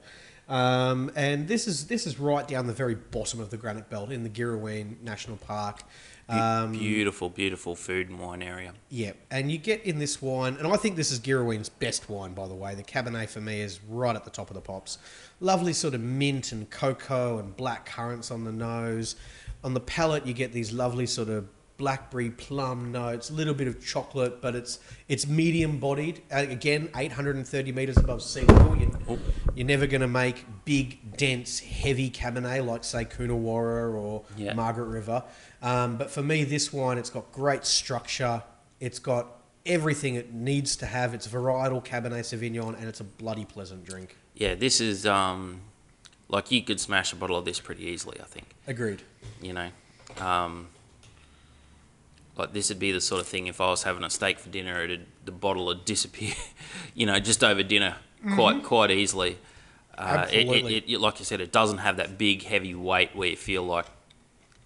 [0.51, 4.11] Um, and this is this is right down the very bottom of the Granite Belt
[4.11, 5.83] in the Girraween National Park.
[6.27, 8.73] Um, beautiful, beautiful food and wine area.
[8.89, 12.33] yeah, and you get in this wine, and I think this is Girraween's best wine,
[12.33, 12.75] by the way.
[12.75, 14.97] The Cabernet for me is right at the top of the pops.
[15.39, 19.15] Lovely sort of mint and cocoa and black currants on the nose.
[19.63, 21.47] On the palate, you get these lovely sort of
[21.85, 24.79] blackberry plum notes, a little bit of chocolate, but it's
[25.09, 26.21] it's medium bodied.
[26.31, 28.77] Uh, again, 830 meters above sea level.
[28.77, 29.19] You,
[29.55, 34.53] you're never going to make big, dense, heavy Cabernet like say Coonawarra or Yeah.
[34.53, 35.23] Margaret River.
[35.63, 38.43] Um, but for me, this wine, it's got great structure.
[38.79, 39.27] It's got
[39.65, 41.15] everything it needs to have.
[41.15, 44.15] It's varietal Cabernet Sauvignon, and it's a bloody pleasant drink.
[44.35, 45.61] Yeah, this is um,
[46.29, 48.19] like you could smash a bottle of this pretty easily.
[48.21, 48.45] I think.
[48.67, 49.01] Agreed.
[49.41, 49.69] You know,
[50.19, 50.67] um,
[52.37, 54.49] like this would be the sort of thing if I was having a steak for
[54.49, 56.33] dinner, it'd, the bottle would disappear.
[56.95, 57.95] you know, just over dinner,
[58.35, 59.37] quite quite easily.
[59.97, 60.75] Uh, it, it, Absolutely.
[60.77, 63.63] it, it- like you said, it doesn't have that big heavy weight where you feel
[63.63, 63.85] like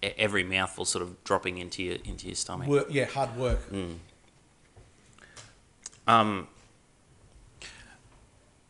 [0.02, 2.68] every mouthful sort of dropping into your into your stomach.
[2.68, 3.58] Work, yeah, hard work.
[6.06, 6.46] Um,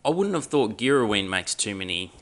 [0.04, 2.12] I wouldn't have thought Girraween makes too many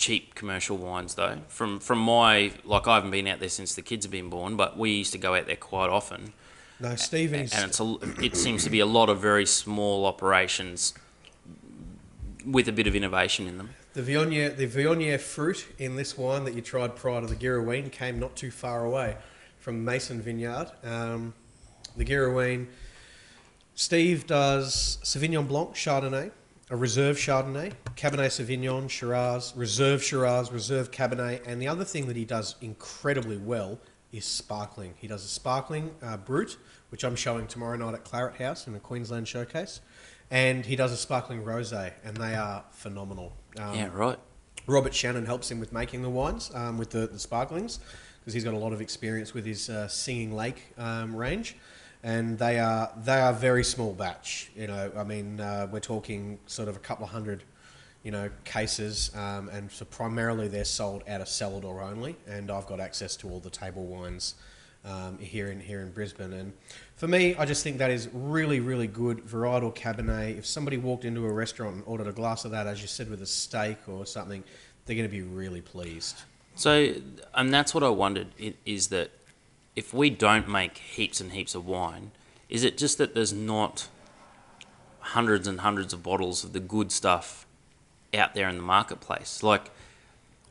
[0.00, 1.38] cheap commercial wines though.
[1.48, 4.56] From from my like I haven't been out there since the kids have been born,
[4.56, 6.32] but we used to go out there quite often.
[6.80, 10.94] No, Steve and a, it seems to be a lot of very small operations
[12.46, 13.70] with a bit of innovation in them.
[13.92, 17.92] the Viognier, the Viognier fruit in this wine that you tried prior to the Girraween
[17.92, 19.18] came not too far away
[19.58, 20.70] from Mason Vineyard.
[20.82, 21.34] Um,
[21.98, 22.68] the Girraween,
[23.74, 26.30] Steve does Sauvignon Blanc Chardonnay,
[26.70, 32.16] a reserve Chardonnay, Cabernet Sauvignon, Shiraz, reserve Shiraz, reserve Cabernet, and the other thing that
[32.16, 33.80] he does incredibly well
[34.12, 34.94] is sparkling.
[34.96, 36.56] He does a sparkling uh, brut,
[36.90, 39.80] which I'm showing tomorrow night at Claret House in a Queensland showcase,
[40.30, 43.32] and he does a sparkling rosé, and they are phenomenal.
[43.58, 44.18] Um, yeah, right.
[44.66, 47.80] Robert Channon helps him with making the wines, um, with the, the sparklings,
[48.20, 51.56] because he's got a lot of experience with his uh, Singing Lake um, range,
[52.02, 54.50] and they are they are very small batch.
[54.56, 57.42] You know, I mean, uh, we're talking sort of a couple of hundred,
[58.02, 62.50] you know, cases, um, and so primarily they're sold out of cellar door only, and
[62.50, 64.34] I've got access to all the table wines.
[64.82, 66.54] Um, here in here in Brisbane, and
[66.96, 70.38] for me, I just think that is really, really good varietal Cabernet.
[70.38, 73.10] If somebody walked into a restaurant and ordered a glass of that, as you said,
[73.10, 74.42] with a steak or something,
[74.86, 76.22] they're going to be really pleased.
[76.54, 76.94] So,
[77.34, 78.28] and that's what I wondered
[78.64, 79.10] is that
[79.76, 82.10] if we don't make heaps and heaps of wine,
[82.48, 83.88] is it just that there's not
[85.00, 87.46] hundreds and hundreds of bottles of the good stuff
[88.12, 89.42] out there in the marketplace?
[89.42, 89.70] Like,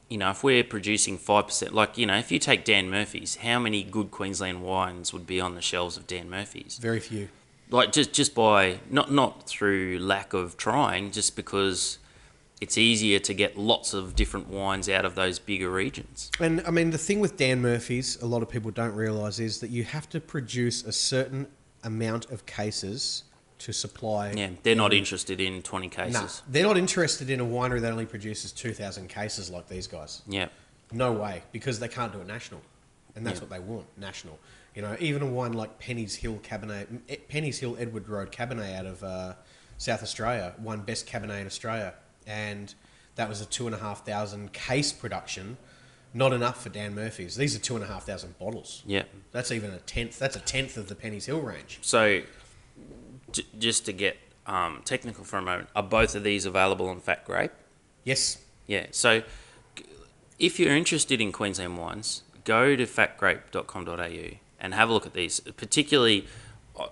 [0.10, 3.60] you know, if we're producing 5%, like, you know, if you take Dan Murphy's, how
[3.60, 6.80] many good Queensland wines would be on the shelves of Dan Murphy's?
[6.82, 7.30] Very few.
[7.70, 12.00] Like, just, just by, not, not through lack of trying, just because
[12.62, 16.30] it's easier to get lots of different wines out of those bigger regions.
[16.40, 19.60] And I mean, the thing with Dan Murphy's, a lot of people don't realise, is
[19.62, 21.48] that you have to produce a certain
[21.84, 23.24] amount of cases
[23.60, 24.32] to supply.
[24.32, 26.42] Yeah, they're not interested in 20 No, cases.
[26.48, 30.22] they're not interested in a winery that only produces 2,000 cases like these guys.
[30.28, 30.48] Yeah.
[30.92, 32.62] No way, because they can't do it national,
[33.16, 33.42] and that's Yeah.
[33.46, 34.40] what they want national.
[34.76, 38.78] You know, even a wine like Penny's Hill Cabernet, eh, Penny's Hill Edward Road Cabernet
[38.80, 39.34] out of uh,
[39.78, 41.94] South Australia won best Cabernet in Australia,
[42.30, 42.76] and
[43.16, 45.58] that was a two and a half thousand case production.
[46.14, 47.36] Not enough for Dan Murphy's.
[47.36, 48.84] These are two and a half thousand bottles.
[48.86, 49.04] Yeah.
[49.32, 50.18] That's even a tenth.
[50.18, 51.80] That's a tenth of the Penny's Hill range.
[51.82, 52.22] So,
[53.32, 54.18] j- just to get
[54.48, 57.52] um, technical for a moment, are both of these available on Fat Grape?
[58.04, 58.40] Yes.
[58.66, 58.88] Yeah.
[58.92, 59.22] So,
[60.40, 65.40] if you're interested in Queensland wines, go to fatgrape.com.au and have a look at these.
[65.42, 66.26] Particularly,
[66.80, 66.88] uh,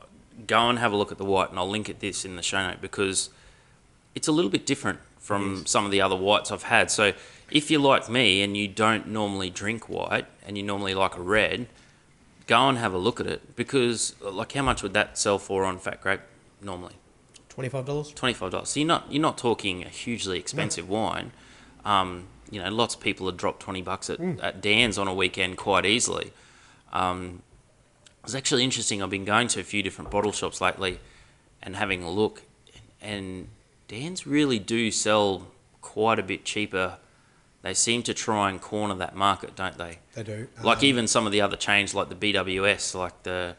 [0.45, 2.43] go and have a look at the white, and I'll link at this in the
[2.43, 3.29] show note because
[4.13, 6.89] it's a little bit different from some of the other whites I've had.
[6.91, 7.13] So,
[7.49, 11.21] if you're like me and you don't normally drink white and you normally like a
[11.21, 11.67] red,
[12.45, 15.65] go and have a look at it because, like, how much would that sell for
[15.65, 16.21] on Fat Grape
[16.61, 16.95] normally?
[17.49, 18.11] Twenty-five dollars.
[18.11, 18.69] Twenty five dollars.
[18.69, 21.31] So you're not you're not talking a hugely expensive wine.
[21.85, 25.13] Um, you know, lots of people have dropped twenty bucks at, at Dan's on a
[25.13, 26.31] weekend quite easily.
[26.93, 27.41] Um,
[28.23, 29.01] it's actually interesting.
[29.01, 30.99] I've been going to a few different bottle shops lately
[31.63, 32.43] and having a look,
[33.01, 33.47] and
[33.87, 35.47] Dan's really do sell
[35.81, 36.97] quite a bit cheaper
[37.67, 39.99] they seem to try and corner that market, don't they?
[40.13, 40.47] They do.
[40.63, 43.57] Like Um, even some of the other chains, like the BWS, like the,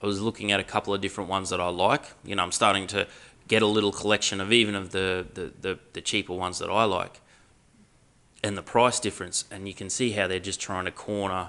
[0.00, 2.04] I was looking at a couple of different ones that I like.
[2.24, 3.08] You know, I'm starting to
[3.48, 6.84] get a little collection of even of the the, the, the cheaper ones that I
[6.84, 7.20] like,
[8.44, 11.48] and the price difference, and you can see how they're just trying to corner.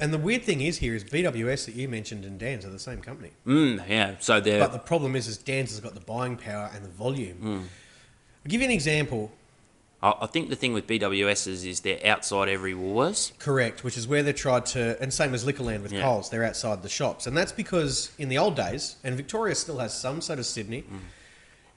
[0.00, 2.78] And the weird thing is here is BWS that you mentioned and Dan's are the
[2.78, 3.30] same company.
[3.46, 6.70] Mm, yeah, so they're But the problem is, is Dan's has got the buying power
[6.74, 7.38] and the volume.
[7.38, 7.58] Mm.
[7.58, 9.30] I'll give you an example.
[10.02, 13.38] I, I think the thing with BWS is, is they're outside every Woolworths.
[13.38, 16.02] Correct, which is where they tried to, and same as Liquorland with Yeah.
[16.02, 19.78] Coles, they're outside the shops, and that's because in the old days, and Victoria still
[19.78, 20.82] has some, so does Sydney.
[20.82, 20.98] Mm.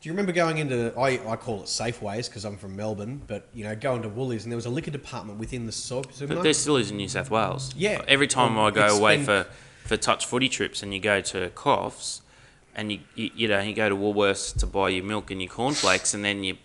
[0.07, 3.49] Do you remember going into I, I call it Safeways because I'm from Melbourne, but
[3.53, 6.15] you know going to Woolies and there was a liquor department within the sub- But
[6.15, 6.43] supermarket.
[6.45, 7.75] there still is in New South Wales.
[7.75, 8.01] Yeah.
[8.07, 9.47] Every time Well, I go it's away been- for,
[9.83, 12.21] for touch footy trips and you go to Coffs
[12.73, 15.51] and you, you you know you go to Woolworths to buy your milk and your
[15.51, 16.55] cornflakes and then you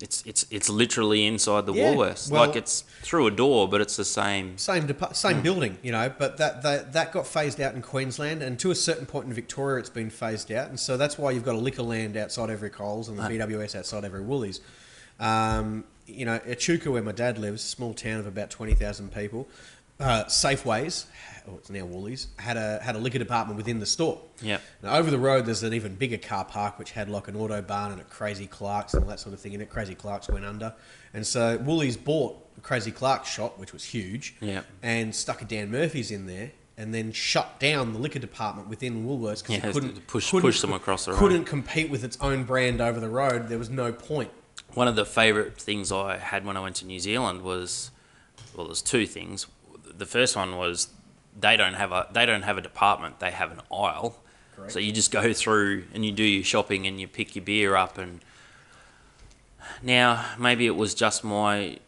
[0.00, 2.30] it's it's it's literally inside the Yeah, Woolworths.
[2.30, 4.56] well- like it's through a door, but it's the same.
[4.58, 5.42] same depa- same Mm.
[5.42, 8.74] building, you know, but that, that that got phased out in Queensland, and to a
[8.74, 11.58] certain point in Victoria, it's been phased out, and so that's why you've got a
[11.58, 13.28] Liquorland outside every Coles and the Ah.
[13.28, 14.60] BWS outside every Woolies.
[15.20, 19.48] Um, you know, Echuca, where my dad lives, small town of about twenty thousand people,
[20.00, 21.04] uh, Safeways,
[21.48, 24.20] oh, it's now Woolies, had a had a liquor department within the store.
[24.42, 24.60] Yep.
[24.82, 27.62] Now, over the road, there's an even bigger car park which had like an auto
[27.62, 29.70] barn and a Crazy Clark's and all that sort of thing in it.
[29.70, 30.74] Crazy Clark's went under,
[31.14, 34.66] and so Woolies bought the Crazy Clark's shop, which was huge, Yep.
[34.82, 39.04] and stuck a Dan Murphy's in there, and then shut down the liquor department within
[39.06, 41.18] Woolworths because Yeah, it couldn't push- couldn't- push them across the road.
[41.18, 43.48] Couldn't compete with its own brand over the road.
[43.48, 44.30] There was no point.
[44.74, 47.90] One of the favourite things I had when I went to New Zealand was,
[48.54, 49.46] well, there's two things.
[49.96, 50.88] The first one was
[51.40, 53.20] they don't have a they don't have a department.
[53.20, 54.18] They have an aisle.
[54.56, 54.72] Correct.
[54.72, 57.76] So you just go through and you do your shopping and you pick your beer
[57.76, 58.20] up and.
[59.82, 61.78] Now maybe it was just my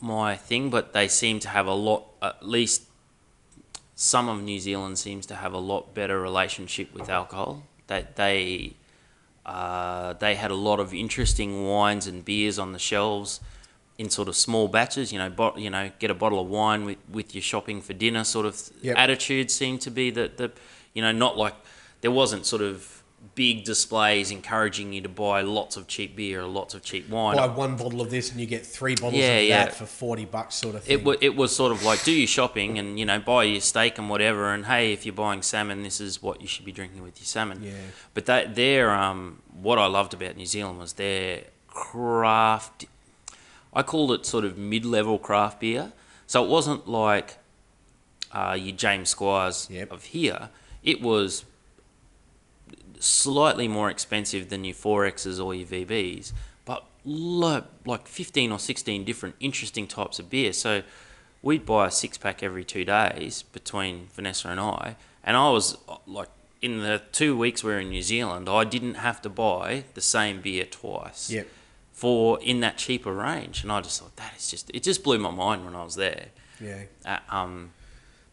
[0.00, 2.06] my thing, but they seem to have a lot.
[2.22, 2.82] At least
[3.94, 7.64] some of New Zealand seems to have a lot better relationship with alcohol.
[7.86, 8.74] That they
[9.44, 13.40] uh, they had a lot of interesting wines and beers on the shelves
[14.00, 15.12] in sort of small batches.
[15.12, 17.92] You know, bot, you know, get a bottle of wine with, with your shopping for
[18.04, 18.24] dinner.
[18.24, 18.96] Sort of Yep.
[19.04, 20.48] attitude seemed to be that the,
[20.94, 21.54] you know, not like
[22.00, 22.96] there wasn't sort of
[23.34, 27.36] big displays encouraging you to buy lots of cheap beer or lots of cheap wine.
[27.36, 29.64] Buy one bottle of this and you get three bottles Yeah, of yeah.
[29.66, 30.98] that for forty bucks, sort of thing.
[31.00, 33.60] It, wa it was sort of like do your shopping and you know buy your
[33.60, 36.72] steak and whatever and hey if you're buying salmon this is what you should be
[36.72, 37.72] drinking with your salmon Yeah.
[38.14, 39.20] but that their um
[39.68, 42.86] what I loved about New Zealand was their craft
[43.72, 45.92] I called it sort of mid-level craft beer
[46.26, 47.38] so it wasn't like
[48.32, 49.92] uh, your James Squires Yep.
[49.92, 50.50] of here
[50.82, 51.44] it was
[52.98, 56.32] slightly more expensive than your 4Xs or your VBs,
[56.64, 60.52] but like 15 or 16 different interesting types of beer.
[60.52, 60.82] So
[61.42, 65.76] we'd buy a six pack every two days between Vanessa and I, and I was
[65.88, 66.28] uh, like,
[66.62, 70.02] in the two weeks we were in New Zealand, I didn't have to buy the
[70.02, 71.30] same beer twice.
[71.30, 71.48] Yep.
[72.00, 75.18] For in that cheaper range, and I just thought that is just it just blew
[75.18, 76.26] my mind when I was there.
[76.60, 76.84] yeah.
[77.04, 77.72] Uh, um,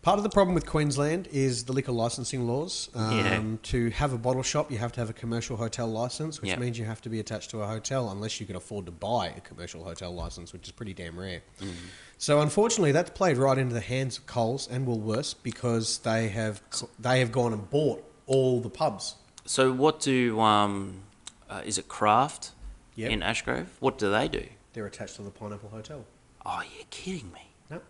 [0.04, 2.90] Part of the problem with Queensland is the liquor licensing laws.
[2.96, 3.42] Um, Yeah.
[3.74, 6.60] To have a bottle shop, you have to have a commercial hotel license, which Yeah.
[6.60, 9.28] means you have to be attached to a hotel unless you can afford to buy
[9.36, 11.42] a commercial hotel license, which is pretty damn rare.
[11.62, 11.74] Mm.
[12.18, 16.62] So unfortunately, that's played right into the hands of Coles and Woolworths because they have
[16.98, 19.16] they have gone and bought all the pubs.
[19.46, 21.02] so what do um,
[21.50, 22.52] uh, is it Craft
[22.98, 23.12] Yep.
[23.12, 23.68] in Ashgrove?
[23.80, 24.46] What do they do?
[24.74, 26.04] They're attached to the Pineapple Hotel.
[26.46, 27.52] Oh, you're kidding me.
[27.70, 27.84] Nope.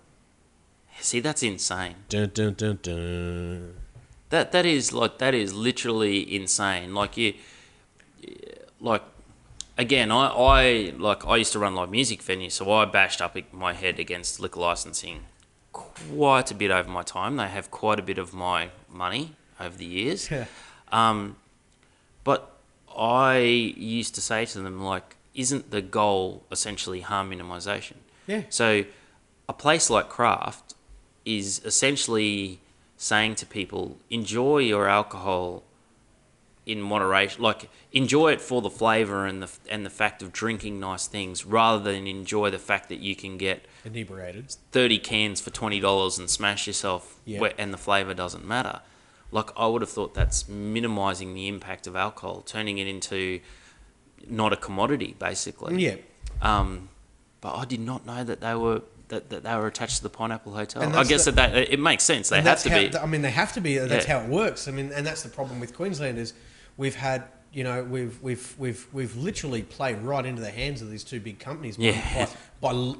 [0.99, 1.95] See, that's insane.
[2.09, 3.75] Dun, dun, dun, dun.
[4.29, 6.93] That that is like that is literally insane.
[6.93, 7.33] Like you,
[8.81, 9.01] like
[9.77, 13.37] again, I, I like I used to run live music venues, so I bashed up
[13.53, 15.21] my head against liquor licensing
[15.71, 17.37] quite a bit over my time.
[17.37, 20.29] They have quite a bit of my money over the years.
[20.29, 20.45] Yeah.
[20.91, 21.37] Um,
[22.23, 22.56] but
[22.97, 27.97] I used to say to them like, isn't the goal essentially harm minimization?
[28.25, 28.43] Yeah.
[28.49, 28.85] So,
[29.47, 30.73] a place like Craft
[31.25, 32.59] is essentially
[32.97, 35.63] saying to people, enjoy your alcohol
[36.65, 37.41] in moderation.
[37.41, 41.45] Like, enjoy it for the flavor and the and the fact of drinking nice things,
[41.45, 44.55] rather than enjoy the fact that you can get Inebriated.
[44.71, 47.47] thirty cans for twenty dollars and smash yourself, Yeah.
[47.57, 48.81] and the flavor doesn't matter.
[49.31, 53.39] Like, I would have thought that's minimizing the impact of alcohol, turning it into
[54.29, 55.83] not a commodity, basically.
[55.83, 55.95] Yeah.
[56.41, 56.89] Um,
[57.41, 60.09] but I did not know that they were that, that they were attached to the
[60.09, 60.83] Pineapple Hotel.
[60.97, 62.27] I guess the- that, it makes sense.
[62.29, 62.97] They have to how, be.
[62.97, 63.77] I mean, they have to be.
[63.77, 64.19] That's Yeah.
[64.19, 64.67] how it works.
[64.67, 66.33] I mean, and that's the problem with Queensland is
[66.75, 67.23] we've had
[67.53, 71.19] you know, we've we've we've we've literally played right into the hands of these two
[71.21, 72.29] big companies by, Yeah.
[72.59, 72.93] by, by,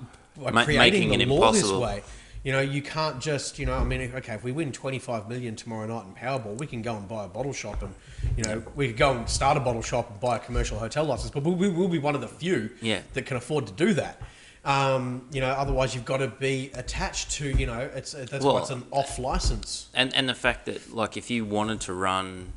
[0.46, 1.82] by Ma- creating the it law this impossible.
[1.82, 2.04] way.
[2.48, 5.58] You know, you can't just, you know, I mean, okay, if we win 25 million
[5.58, 7.94] tomorrow night in Powerball, we can go and buy a bottle shop and,
[8.38, 11.04] you know, we could go and start a bottle shop and buy a commercial hotel
[11.04, 13.02] license, but we, will be one of the few Yeah.
[13.16, 14.22] that can afford to do that.
[14.64, 18.66] Um, you know, otherwise you've got to be attached to, you know, it's that's Well,
[18.72, 19.90] an off license.
[19.94, 22.54] and and the fact that like if you wanted to run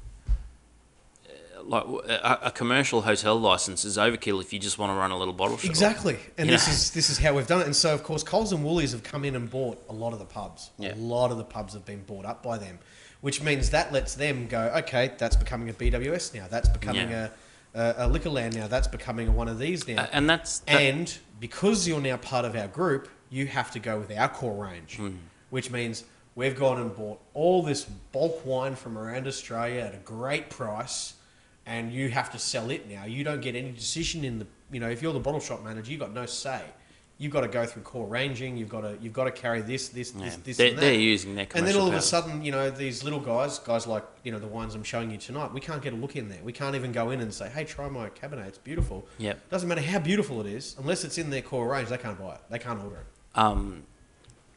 [1.71, 5.17] like a, a commercial hotel license is overkill if you just want to run a
[5.17, 5.71] little bottle shop.
[5.71, 6.73] Exactly, and You this know?
[6.73, 7.67] is this is how we've done it.
[7.67, 10.19] And so, of course, Coles and Woolies have come in and bought a lot of
[10.19, 10.71] the pubs.
[10.79, 10.95] Yeah.
[10.95, 12.81] A lot of the pubs have been bought up by them,
[13.21, 14.73] which means that lets them go.
[14.79, 16.47] Okay, that's becoming a BWS now.
[16.51, 17.29] That's becoming Yeah.
[17.75, 18.67] a, a a Liquorland now.
[18.67, 20.03] That's becoming a one of these now.
[20.03, 23.79] Uh, and that's that- and because you're now part of our group, you have to
[23.79, 25.11] go with our core range, Hmm.
[25.51, 26.03] which means
[26.35, 31.15] we've gone and bought all this bulk wine from around Australia at a great price,
[31.71, 33.05] and you have to sell it now.
[33.05, 35.93] You don't get any decision in the, you know, if you're the bottle shop manager,
[35.93, 36.61] you've got no say.
[37.17, 38.57] You've got to go through core ranging.
[38.57, 40.41] You've got to you've got to carry this this this Yeah.
[40.43, 40.57] this.
[40.57, 40.81] They're- and that.
[40.81, 43.87] they're using their And then all of a sudden, you know, these little guys, guys
[43.87, 46.29] like you know the wines I'm showing you tonight, we can't get a look in
[46.31, 46.43] there.
[46.43, 48.49] We can't even go in and say, "Hey, try my Cabernet.
[48.49, 49.51] It's beautiful." Yep.
[49.51, 52.35] Doesn't matter how beautiful it is, unless it's in their core range, they can't buy
[52.37, 52.41] it.
[52.51, 53.07] They can't order it.
[53.39, 53.83] Um,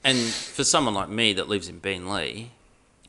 [0.06, 2.48] and for someone like me that lives in Beenleigh,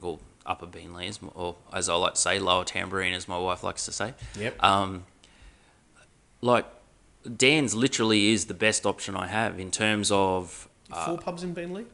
[0.02, 0.68] or Upper
[1.00, 4.14] as, or as I like to say, Lower Tamborine, as my wife likes to say.
[4.38, 4.62] Yep.
[4.62, 5.04] Um,
[6.42, 6.66] like
[7.36, 10.68] Dan's literally is the best option I have in terms of.
[11.06, 11.86] Four pubs in Beenleigh.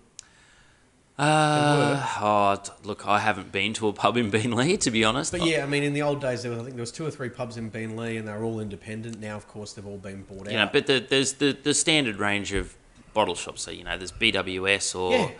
[1.17, 5.33] Uh, oh, look, I haven't been to a pub in Beenleigh to be honest.
[5.33, 7.07] But yeah, I mean, in the old days, there was, I think there was two
[7.07, 9.21] or three pubs in Beenleigh, and they were all independent.
[9.21, 10.53] Now, of course, they've all been bought out.
[10.53, 12.75] you know, but the, there's the, the standard range of
[13.13, 13.63] bottle shops.
[13.63, 15.31] So you know, there's BWS or, Yeah.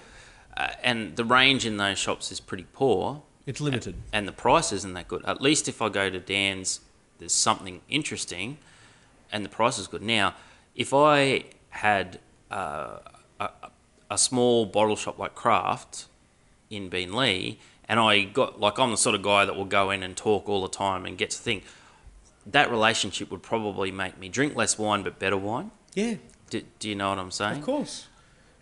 [0.61, 3.23] Uh, and the range in those shops is pretty poor.
[3.47, 3.95] it's limited.
[4.13, 5.25] and the price isn't that good.
[5.25, 6.81] At least if I go to Dan's,
[7.19, 8.59] there's something interesting,
[9.33, 10.03] and the price is good.
[10.03, 10.35] Now,
[10.75, 12.19] if I had
[12.51, 12.99] uh,
[13.39, 13.49] a,
[14.11, 16.07] a small bottle shop like Craft
[16.69, 17.57] in Beenleigh,
[17.89, 20.49] and I got like I'm the sort of guy that will go in and talk
[20.49, 21.65] all the time and get to think
[22.47, 25.71] that relationship would probably make me drink less wine but better wine.
[25.95, 26.15] Yeah,
[26.51, 27.59] Do, do you know what I'm saying?
[27.59, 28.07] of course.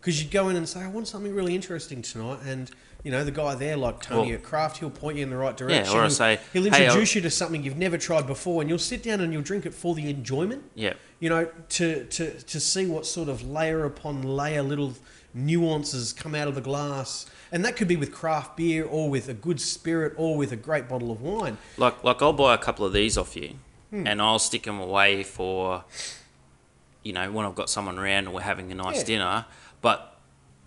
[0.08, 2.70] Because you'd go in and say, "I want something really interesting tonight," and
[3.04, 5.36] you know the guy there, like Tony Well- at Craft, he'll point you in the
[5.36, 5.84] right direction.
[5.84, 8.62] Yeah, or I He'll- say, he'll introduce I- you to something you've never tried before,
[8.62, 10.62] and you'll sit down and you'll drink it for the enjoyment.
[10.74, 10.94] Yeah.
[11.20, 14.94] you know, to, to, to see what sort of layer upon layer little
[15.34, 17.26] nuances come out of the glass.
[17.52, 20.56] And that could be with craft beer or with a good spirit or with a
[20.56, 21.58] great bottle of wine.
[21.76, 23.56] Like, like I'll buy a couple of these off you,
[23.90, 24.06] Hmm.
[24.06, 25.84] and I'll stick them away for,
[27.02, 29.04] you know, when I've got someone around and we're having a nice Yeah.
[29.04, 29.44] dinner.
[29.80, 30.16] But,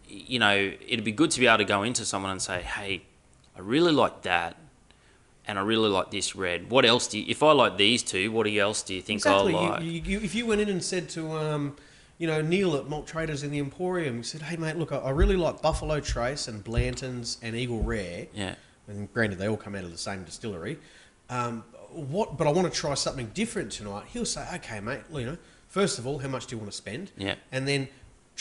[0.08, 3.04] you know, it'd be good to be able to go into someone and say, "Hey,
[3.56, 4.58] I really like that,
[5.48, 6.70] and I really like this red.
[6.70, 7.26] What else do you?
[7.28, 9.56] If I like these two, what else do you think Exactly.
[9.56, 11.76] I like?" You, you, if you went in and said to, um,
[12.18, 14.98] you know, Neil at Malt Traders in the Emporium, you said, hey, mate, look, I,
[14.98, 18.28] I really like Buffalo Trace and Blanton's and Eagle Rare.
[18.34, 18.56] yeah,
[18.88, 20.78] and granted they all come out of the same distillery.
[21.30, 22.38] Um, what?
[22.38, 24.06] But I want to try something different tonight.
[24.14, 25.02] He'll say, "Okay, mate.
[25.14, 25.38] You know,
[25.68, 27.12] first of all, how much do you want to spend?
[27.18, 27.36] Yeah.
[27.52, 27.88] and then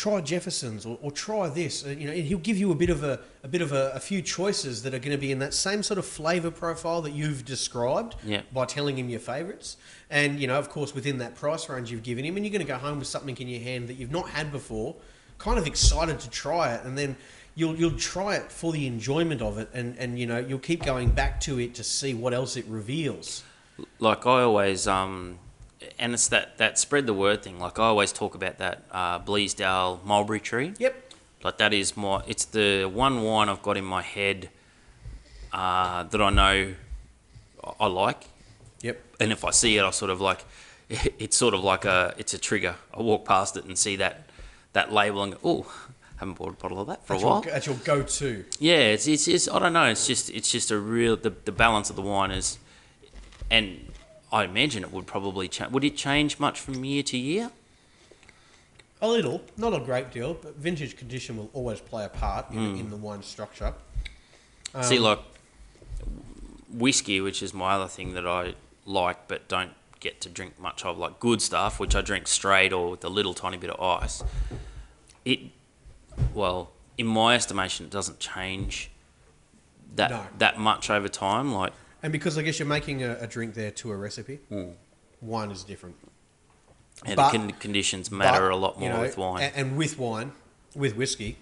[0.00, 1.84] try Jefferson's or, or try this.
[1.84, 3.92] Uh, you know, and he'll give you a bit of a a bit of a,
[3.94, 7.02] a few choices that are going to be in that same sort of flavour profile
[7.02, 8.16] that you've described.
[8.24, 8.42] Yeah.
[8.52, 9.76] by telling him your favourites,
[10.08, 12.66] and you know, of course, within that price range you've given him, and you're going
[12.66, 14.96] to go home with something in your hand that you've not had before,
[15.38, 17.14] kind of excited to try it, and then
[17.54, 20.82] you'll you'll try it for the enjoyment of it, and and you know you'll keep
[20.82, 23.42] going back to it to see what else it reveals.
[23.98, 25.38] like I always um,
[25.98, 27.58] and it's that that spread the word thing.
[27.58, 30.74] Like I always talk about that uh, Bleasdale mulberry tree.
[30.78, 31.12] Yep.
[31.42, 32.22] Like that is my.
[32.26, 34.50] It's the one wine I've got in my head
[35.52, 36.74] uh, that I know
[37.78, 38.24] I like,
[38.82, 39.00] Yep.
[39.20, 40.44] and if I see it, I sort of like.
[41.18, 42.14] It's sort of like a.
[42.18, 42.74] It's a trigger.
[42.92, 44.24] I walk past it and see that
[44.72, 45.72] that label and go, oh,
[46.16, 47.42] haven't bought a bottle of that for That's a while.
[47.44, 48.44] your, that's your go-to.
[48.58, 49.84] Yeah, it's, it's, it's I don't know.
[49.86, 52.58] It's just it's just a real the, the balance of the wine is,
[53.50, 53.89] and
[54.32, 55.72] I imagine it would probably change.
[55.72, 57.50] Would it change much from year to year?
[59.02, 62.56] A little, not a great deal, but vintage condition will always play a part in,
[62.74, 62.80] Hmm.
[62.80, 63.74] in the wine structure.
[64.82, 65.18] See, Um, like
[66.68, 68.54] whiskey, which is my other thing that I
[68.86, 72.72] like but don't get to drink much of, like good stuff, which I drink straight
[72.72, 74.22] or with a little tiny bit of ice.
[75.24, 75.40] It,
[76.34, 78.90] well, in my estimation, it doesn't change
[79.96, 80.26] that No.
[80.38, 81.52] that much over time.
[81.52, 81.72] Like,
[82.02, 84.70] And because I guess you're making a, a drink there to a recipe, hmm.
[85.20, 85.96] wine is different.
[87.04, 89.42] and But- the con- conditions matter But, a lot you more know, with wine.
[89.42, 90.32] a- And, with wine,
[90.74, 91.36] with whiskey,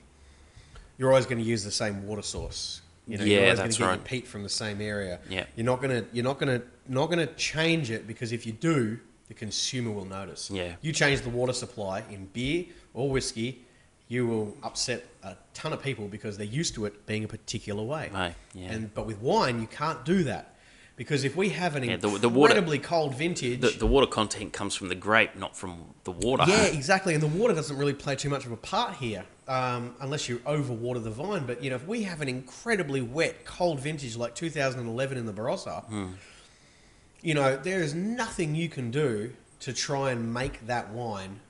[0.99, 2.81] you're always going to use the same water source.
[3.07, 4.11] You know, Yeah, you're always that's gonna get right.
[4.13, 5.21] your peat from the same area.
[5.31, 5.47] Yeah.
[5.57, 8.99] You're not gonna you're not gonna not gonna change it because if you do,
[9.29, 10.51] the consumer will notice.
[10.51, 10.75] Yeah.
[10.83, 13.65] You change the water supply in beer or whiskey,
[14.09, 17.83] you will upset a ton of people because they're used to it being a particular
[17.83, 18.11] way.
[18.13, 18.71] Right, yeah.
[18.73, 20.55] And but with wine, you can't do that
[20.97, 24.07] because if we have an Yeah, the- the water- incredibly cold vintage, The, the water
[24.07, 26.45] content comes from the grape, not from the water.
[26.49, 27.13] yeah, exactly.
[27.15, 30.39] And the water doesn't really play too much of a part here, um, unless you
[30.39, 31.45] overwater the vine.
[31.47, 35.33] But you know, if we have an incredibly wet, cold vintage like 2011 in the
[35.35, 36.07] Barossa, Hmm.
[37.21, 41.41] you know, there is nothing you can do to try and make that wine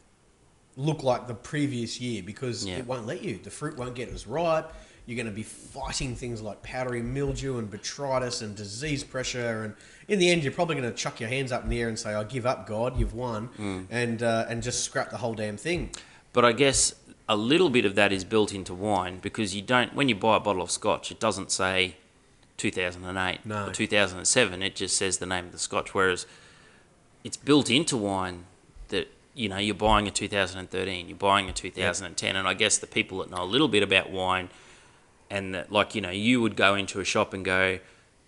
[0.78, 2.76] look like the previous year because Yeah.
[2.78, 3.38] it won't let you.
[3.42, 4.72] The fruit won't get as ripe.
[5.06, 9.74] You're going to be fighting things like powdery mildew and botrytis and disease pressure, and
[10.06, 11.98] in the end, you're probably going to chuck your hands up in the air and
[11.98, 13.86] say, "I give up, God, you've won," Mm.
[13.90, 15.90] and uh, and just scrap the whole damn thing.
[16.32, 16.94] But I guess
[17.28, 20.36] a little bit of that is built into wine because you don't, when you buy
[20.36, 21.96] a bottle of scotch, it doesn't say
[22.58, 23.66] 2008 No.
[23.68, 24.62] or 2007.
[24.62, 25.94] It just says the name of the scotch.
[25.94, 26.26] Whereas
[27.24, 28.44] it's built into wine
[29.38, 32.34] you know, you're buying a 2013, you're buying a 2010.
[32.34, 34.48] And I guess the people that know a little bit about wine
[35.30, 37.78] and that, like, you know, you would go into a shop and go,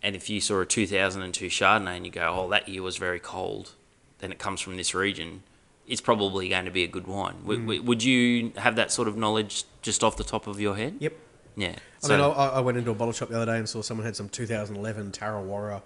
[0.05, 3.19] and if you saw a 2002 Chardonnay and you go, oh, that year was very
[3.19, 3.73] cold,
[4.21, 5.43] then it comes from this region,
[5.89, 7.35] it's probably going to be a good wine.
[7.43, 7.63] W- Mm.
[7.65, 10.95] w- would you have that sort of knowledge just off the top of your head?
[11.01, 11.15] Yep.
[11.57, 11.75] Yeah.
[12.05, 14.07] I mean, I, I went into a bottle shop the other day and saw someone
[14.07, 15.83] had some 2011 TarraWarra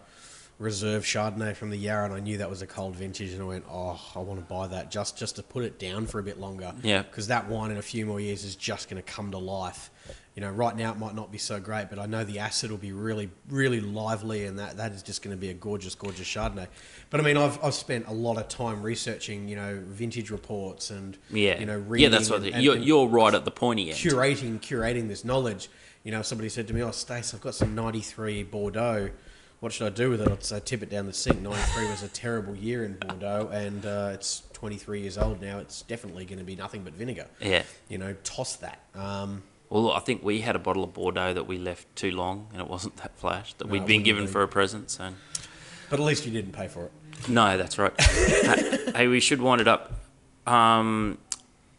[0.58, 3.44] Reserve Chardonnay from the Yarra, and I knew that was a cold vintage, and I
[3.44, 6.22] went, "Oh, I want to buy that just just to put it down for a
[6.22, 7.02] bit longer." Yeah.
[7.02, 9.90] because that wine in a few more years is just going to come to life.
[10.36, 12.70] You know, right now it might not be so great, but I know the acid
[12.70, 15.94] will be really, really lively, and that, that is just going to be a gorgeous,
[15.94, 16.66] gorgeous Chardonnay.
[17.10, 20.90] But I mean, I've, I've spent a lot of time researching, you know, vintage reports
[20.90, 21.58] and yeah.
[21.60, 22.10] you know, reading.
[22.12, 23.98] yeah, that's what and- you're, and- you're right at the pointy end.
[23.98, 25.68] curating curating this knowledge.
[26.02, 29.10] You know, somebody said to me, "Oh, Stace, I've got some '93 Bordeaux.
[29.64, 31.40] What should I do with it?" I'd say tip it down the sink.
[31.40, 35.58] '93 was a terrible year in Bordeaux, and uh, it's 23 years old now.
[35.58, 37.26] It's definitely going to be nothing but vinegar.
[37.40, 37.62] Yeah.
[37.88, 38.80] You know, toss that.
[38.94, 42.46] Um, Well, I think we had a bottle of Bordeaux that we left too long
[42.52, 44.30] and it wasn't that flash that No, we'd been given be.
[44.32, 44.90] for a present.
[44.90, 45.14] So,
[45.88, 46.92] but at least you didn't pay for it.
[47.28, 47.98] no, that's right.
[48.94, 49.92] hey, we should wind it up.
[50.46, 51.16] Um,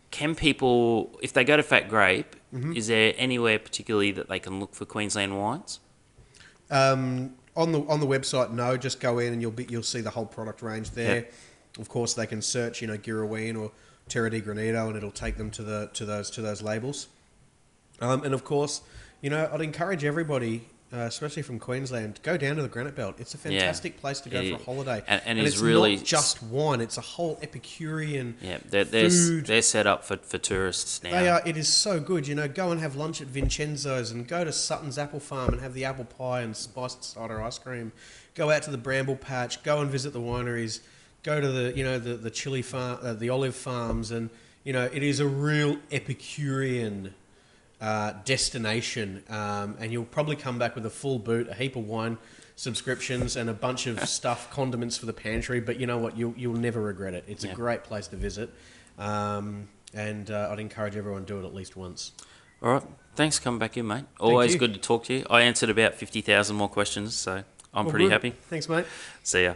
[0.09, 2.75] can people, if they go to Fat Grape, Mhm.
[2.75, 5.79] is there anywhere particularly that they can look for Queensland wines?
[6.71, 10.01] Um, on the on the website, no, just go in and you'll be you'll see
[10.01, 11.15] the whole product range there.
[11.15, 11.33] Yep.
[11.79, 13.71] Of course, they can search, you know, Girraween or
[14.07, 17.07] Terra di Granito, and it'll take them to the to those to those labels.
[18.01, 18.81] Um, and of course,
[19.21, 23.15] you know, I'd encourage everybody, uh, especially from Queensland, go down to the Granite Belt.
[23.19, 23.59] It's a Yeah.
[23.59, 24.55] fantastic place to go Yeah.
[24.55, 28.35] for a holiday, And- and it's it's really- not just wine; it's a whole Epicurean
[28.41, 29.45] Yeah, they're, they're, food.
[29.47, 31.11] they're set up for, for tourists now.
[31.11, 31.41] They are.
[31.45, 32.27] It is so good.
[32.27, 35.61] You know, go and have lunch at Vincenzo's, and go to Sutton's Apple Farm and
[35.61, 37.91] have the apple pie and spiced cider ice cream.
[38.35, 39.63] Go out to the Bramble Patch.
[39.63, 40.79] Go and visit the wineries.
[41.23, 44.29] Go to the you know the the chili farm, uh, the olive farms, and
[44.63, 47.13] you know it is a real Epicurean
[47.85, 49.23] uh, destination.
[49.29, 52.17] Um, and you'll probably come back with a full boot, a heap of wine
[52.55, 55.59] subscriptions, and a bunch of stuff, condiments for the pantry.
[55.59, 56.17] But you know what?
[56.17, 57.23] You'll you'll never regret it.
[57.27, 57.51] It's Yeah.
[57.51, 58.49] a great place to visit.
[58.97, 62.11] Um, and uh, I'd encourage everyone to do it at least once.
[62.61, 62.83] All right.
[63.15, 64.05] Thanks for coming back in, mate.
[64.19, 65.25] Always good to talk to you.
[65.29, 68.11] I answered about 50,000 more questions, so I'm Well, pretty good.
[68.11, 68.31] happy.
[68.49, 68.85] Thanks, mate.
[69.23, 69.53] See ya.